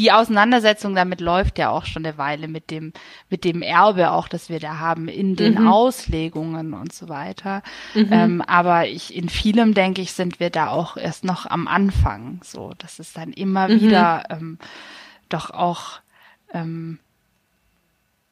die 0.00 0.12
Auseinandersetzung 0.12 0.94
damit 0.94 1.20
läuft 1.20 1.58
ja 1.58 1.68
auch 1.68 1.84
schon 1.84 2.06
eine 2.06 2.16
Weile 2.16 2.48
mit 2.48 2.70
dem, 2.70 2.94
mit 3.28 3.44
dem 3.44 3.60
Erbe 3.60 4.12
auch, 4.12 4.28
das 4.28 4.48
wir 4.48 4.58
da 4.58 4.78
haben 4.78 5.08
in 5.08 5.36
den 5.36 5.60
Mhm. 5.60 5.66
Auslegungen 5.68 6.72
und 6.72 6.94
so 6.94 7.10
weiter. 7.10 7.62
Mhm. 7.94 8.08
Ähm, 8.10 8.40
aber 8.42 8.86
ich, 8.86 9.14
in 9.14 9.28
vielem 9.28 9.74
denke 9.74 10.00
ich, 10.00 10.14
sind 10.14 10.40
wir 10.40 10.48
da 10.48 10.68
auch 10.68 10.96
erst 10.96 11.24
noch 11.24 11.44
am 11.44 11.68
Anfang, 11.68 12.40
so, 12.42 12.72
dass 12.78 12.98
es 12.98 13.12
dann 13.12 13.30
immer 13.34 13.68
Mhm. 13.68 13.80
wieder, 13.82 14.24
ähm, 14.30 14.58
doch 15.28 15.50
auch, 15.50 16.00
ähm, 16.54 16.98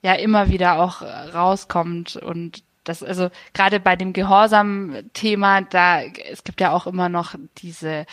ja, 0.00 0.14
immer 0.14 0.48
wieder 0.48 0.80
auch 0.80 1.02
äh, 1.02 1.06
rauskommt 1.06 2.16
und 2.16 2.62
das, 2.84 3.02
also 3.02 3.28
gerade 3.52 3.78
bei 3.78 3.94
dem 3.94 4.14
Gehorsam-Thema, 4.14 5.60
da 5.62 6.00
es 6.00 6.44
gibt 6.44 6.62
ja 6.62 6.72
auch 6.72 6.86
immer 6.86 7.10
noch 7.10 7.34
diese 7.58 8.06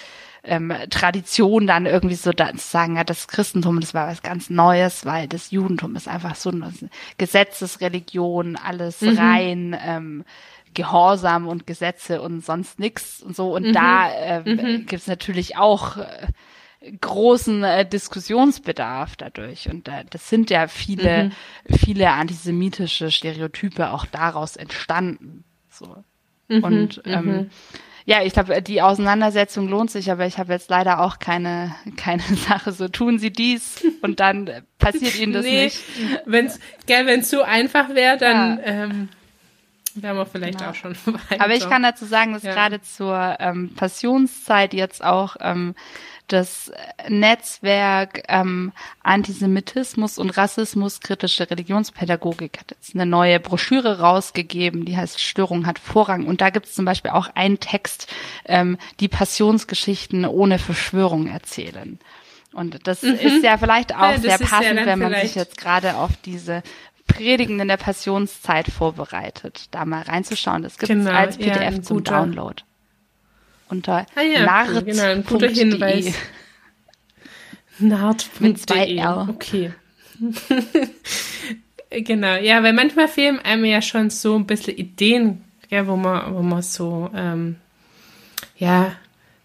ähm, 0.45 0.73
Tradition, 0.89 1.67
dann 1.67 1.85
irgendwie 1.85 2.15
so 2.15 2.31
sagen, 2.55 2.95
ja, 2.95 3.03
das 3.03 3.27
Christentum, 3.27 3.79
das 3.79 3.93
war 3.93 4.07
was 4.07 4.21
ganz 4.21 4.49
Neues, 4.49 5.05
weil 5.05 5.27
das 5.27 5.51
Judentum 5.51 5.95
ist 5.95 6.07
einfach 6.07 6.35
so 6.35 6.51
eine 6.51 6.71
Gesetzesreligion, 7.17 8.55
alles 8.55 9.01
Mhm. 9.01 9.17
rein, 9.17 9.77
ähm, 9.83 10.25
Gehorsam 10.73 11.47
und 11.47 11.65
Gesetze 11.67 12.21
und 12.21 12.43
sonst 12.43 12.79
nix 12.79 13.21
und 13.21 13.35
so. 13.35 13.55
Und 13.55 13.67
Mhm. 13.69 13.73
da 13.73 14.11
ähm, 14.11 14.43
Mhm. 14.45 14.85
gibt's 14.85 15.07
natürlich 15.07 15.55
auch 15.57 15.97
äh, 15.97 16.27
großen 16.99 17.63
äh, 17.63 17.85
Diskussionsbedarf 17.87 19.15
dadurch. 19.15 19.69
Und 19.69 19.87
da, 19.87 20.03
das 20.03 20.29
sind 20.29 20.49
ja 20.49 20.67
viele, 20.67 21.25
Mhm. 21.69 21.75
viele 21.77 22.11
antisemitische 22.11 23.09
Stereotype 23.09 23.91
auch 23.91 24.05
daraus 24.05 24.57
entstanden. 24.57 25.45
So. 25.69 26.03
Mhm. 26.49 26.63
Und 26.63 27.01
ähm, 27.05 27.25
Mhm. 27.25 27.49
Ja, 28.05 28.21
ich 28.21 28.33
glaube, 28.33 28.61
die 28.61 28.81
Auseinandersetzung 28.83 29.67
lohnt 29.67 29.89
sich, 29.89 30.11
aber 30.11 30.27
ich 30.27 30.37
habe 30.37 30.53
jetzt 30.53 30.69
leider 30.69 30.99
auch 31.01 31.17
keine, 31.17 31.75
keine 31.97 32.21
Sache. 32.47 32.71
So 32.71 32.87
tun 32.87 33.17
Sie 33.17 33.31
dies 33.31 33.83
und 34.01 34.19
dann 34.19 34.47
äh, 34.47 34.61
passiert 34.77 35.17
Ihnen 35.17 35.33
das 35.33 35.43
nee, 35.45 35.65
nicht. 35.65 35.79
Wenn's, 36.25 36.59
gell, 36.85 37.05
wenn's 37.07 37.29
so 37.29 37.41
einfach 37.41 37.89
wäre, 37.89 38.17
dann, 38.17 38.59
Ja. 38.59 38.63
ähm, 38.63 39.09
Wären 39.97 40.17
wir 40.17 40.25
vielleicht 40.25 40.59
genau. 40.59 40.71
auch 40.71 40.75
schon 40.75 40.95
weiter. 41.05 41.41
Aber 41.43 41.53
ich 41.55 41.69
kann 41.69 41.81
dazu 41.81 42.05
sagen, 42.05 42.33
dass 42.33 42.43
ja. 42.43 42.53
gerade 42.53 42.81
zur 42.81 43.37
ähm, 43.39 43.73
Passionszeit 43.75 44.73
jetzt 44.73 45.03
auch 45.03 45.37
ähm, 45.39 45.73
das 46.27 46.71
Netzwerk 47.07 48.23
ähm, 48.27 48.71
Antisemitismus 49.03 50.17
und 50.17 50.31
Rassismus 50.31 50.99
kritische 50.99 51.49
Religionspädagogik 51.49 52.59
hat 52.59 52.71
jetzt 52.71 52.95
eine 52.95 53.05
neue 53.05 53.39
Broschüre 53.39 53.99
rausgegeben, 53.99 54.85
die 54.85 54.97
heißt 54.97 55.21
Störung 55.21 55.65
hat 55.65 55.79
Vorrang. 55.79 56.25
Und 56.25 56.41
da 56.41 56.49
gibt 56.49 56.67
es 56.67 56.73
zum 56.73 56.85
Beispiel 56.85 57.11
auch 57.11 57.29
einen 57.35 57.59
Text, 57.59 58.07
ähm, 58.45 58.77
die 58.99 59.07
Passionsgeschichten 59.07 60.25
ohne 60.25 60.59
Verschwörung 60.59 61.27
erzählen. 61.27 61.99
Und 62.53 62.87
das 62.87 63.03
mhm. 63.03 63.15
ist 63.15 63.43
ja 63.43 63.57
vielleicht 63.57 63.93
auch 63.95 64.11
ja, 64.11 64.19
sehr 64.19 64.37
passend, 64.39 64.79
ja 64.79 64.85
wenn 64.85 64.99
man 64.99 65.13
sich 65.21 65.35
jetzt 65.35 65.57
gerade 65.57 65.97
auf 65.97 66.11
diese 66.23 66.63
Predigen 67.07 67.59
in 67.59 67.67
der 67.67 67.77
Passionszeit 67.77 68.67
vorbereitet, 68.67 69.67
da 69.71 69.85
mal 69.85 70.01
reinzuschauen. 70.01 70.63
Das 70.63 70.77
gibt 70.77 70.91
es 70.91 70.97
genau, 70.97 71.11
als 71.11 71.37
PDF 71.37 71.75
ja, 71.75 71.81
zum 71.81 71.97
guter. 71.97 72.19
Download. 72.19 72.63
Unter 73.69 74.05
ah, 74.15 74.21
ja, 74.21 74.45
nart. 74.45 74.85
Genau, 74.85 75.03
ein 75.03 75.23
guter 75.23 75.49
Hinweis. 75.49 76.13
Nart.de. 77.79 79.05
Okay. 79.29 79.71
genau, 81.89 82.35
ja, 82.35 82.63
weil 82.63 82.73
manchmal 82.73 83.07
fehlen 83.07 83.39
einem 83.39 83.65
ja 83.65 83.81
schon 83.81 84.09
so 84.09 84.35
ein 84.35 84.45
bisschen 84.45 84.77
Ideen, 84.77 85.43
ja, 85.69 85.87
wo 85.87 85.95
man, 85.95 86.33
wo 86.33 86.41
man 86.41 86.61
so, 86.61 87.09
ähm, 87.13 87.57
ja, 88.57 88.95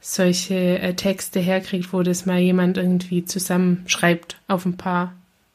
solche 0.00 0.78
äh, 0.78 0.94
Texte 0.94 1.40
herkriegt, 1.40 1.92
wo 1.92 2.02
das 2.02 2.26
mal 2.26 2.38
jemand 2.38 2.76
irgendwie 2.76 3.24
zusammenschreibt 3.24 4.36
auf 4.48 4.64
ein 4.64 4.76
paar 4.76 5.14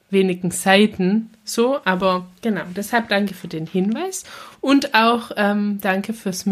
wenigen 0.10 0.52
Seiten. 0.52 1.30
So, 1.44 1.80
aber 1.86 2.28
genau, 2.42 2.64
deshalb 2.76 3.10
danke 3.10 3.34
für 3.34 3.48
den 3.48 3.68
Hinweis 3.68 4.24
und 4.62 4.94
auch 4.94 5.32
ähm, 5.36 5.80
danke 5.82 6.14
fürs 6.14 6.46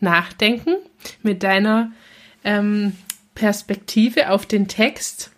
Mitnachdenken 0.00 0.76
mit 1.22 1.42
deiner 1.42 1.92
ähm, 2.44 2.92
Perspektive 3.34 4.30
auf 4.30 4.46
den 4.46 4.68
Text. 4.68 5.30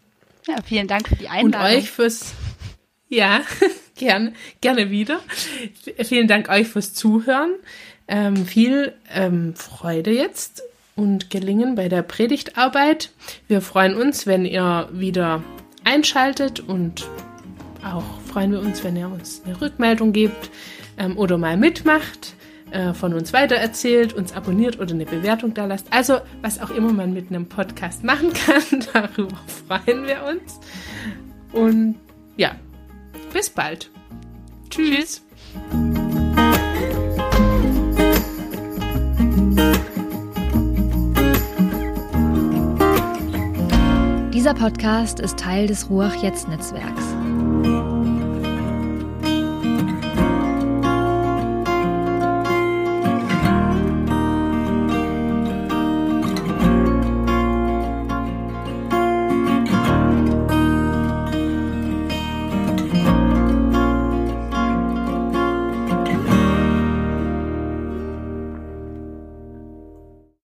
Ja, 0.46 0.56
vielen 0.62 0.88
Dank 0.88 1.08
für 1.08 1.16
die 1.16 1.28
Einladung. 1.28 1.70
Und 1.70 1.76
euch 1.76 1.90
fürs, 1.90 2.32
ja, 3.08 3.40
gerne, 3.96 4.32
gerne 4.60 4.90
wieder. 4.90 5.20
Vielen 6.02 6.28
Dank 6.28 6.48
euch 6.48 6.68
fürs 6.68 6.94
Zuhören. 6.94 7.54
Ähm, 8.08 8.46
viel 8.46 8.94
ähm, 9.12 9.54
Freude 9.54 10.12
jetzt 10.12 10.62
und 10.96 11.30
Gelingen 11.30 11.74
bei 11.74 11.88
der 11.88 12.02
Predigtarbeit. 12.02 13.10
Wir 13.48 13.60
freuen 13.60 13.94
uns, 13.94 14.26
wenn 14.26 14.44
ihr 14.44 14.88
wieder 14.92 15.42
einschaltet 15.84 16.60
und 16.60 17.08
auch 17.84 18.20
freuen 18.26 18.52
wir 18.52 18.60
uns, 18.60 18.84
wenn 18.84 18.96
ihr 18.96 19.08
uns 19.08 19.42
eine 19.44 19.60
Rückmeldung 19.60 20.12
gebt 20.12 20.50
ähm, 20.98 21.16
oder 21.16 21.38
mal 21.38 21.56
mitmacht, 21.56 22.34
äh, 22.70 22.94
von 22.94 23.14
uns 23.14 23.32
weitererzählt, 23.32 24.12
uns 24.12 24.32
abonniert 24.32 24.78
oder 24.78 24.94
eine 24.94 25.06
Bewertung 25.06 25.54
da 25.54 25.66
lasst. 25.66 25.86
Also 25.90 26.18
was 26.42 26.60
auch 26.60 26.70
immer 26.70 26.92
man 26.92 27.12
mit 27.12 27.30
einem 27.30 27.46
Podcast 27.46 28.04
machen 28.04 28.32
kann, 28.46 28.84
darüber 28.92 29.38
freuen 29.68 30.06
wir 30.06 30.24
uns. 30.24 30.60
Und 31.52 31.96
ja, 32.36 32.54
bis 33.32 33.50
bald. 33.50 33.90
Tschüss. 34.70 35.22
Dieser 44.32 44.54
Podcast 44.54 45.20
ist 45.20 45.38
Teil 45.38 45.66
des 45.66 45.90
Ruach 45.90 46.14
Jetzt 46.22 46.48
Netzwerks. 46.48 47.89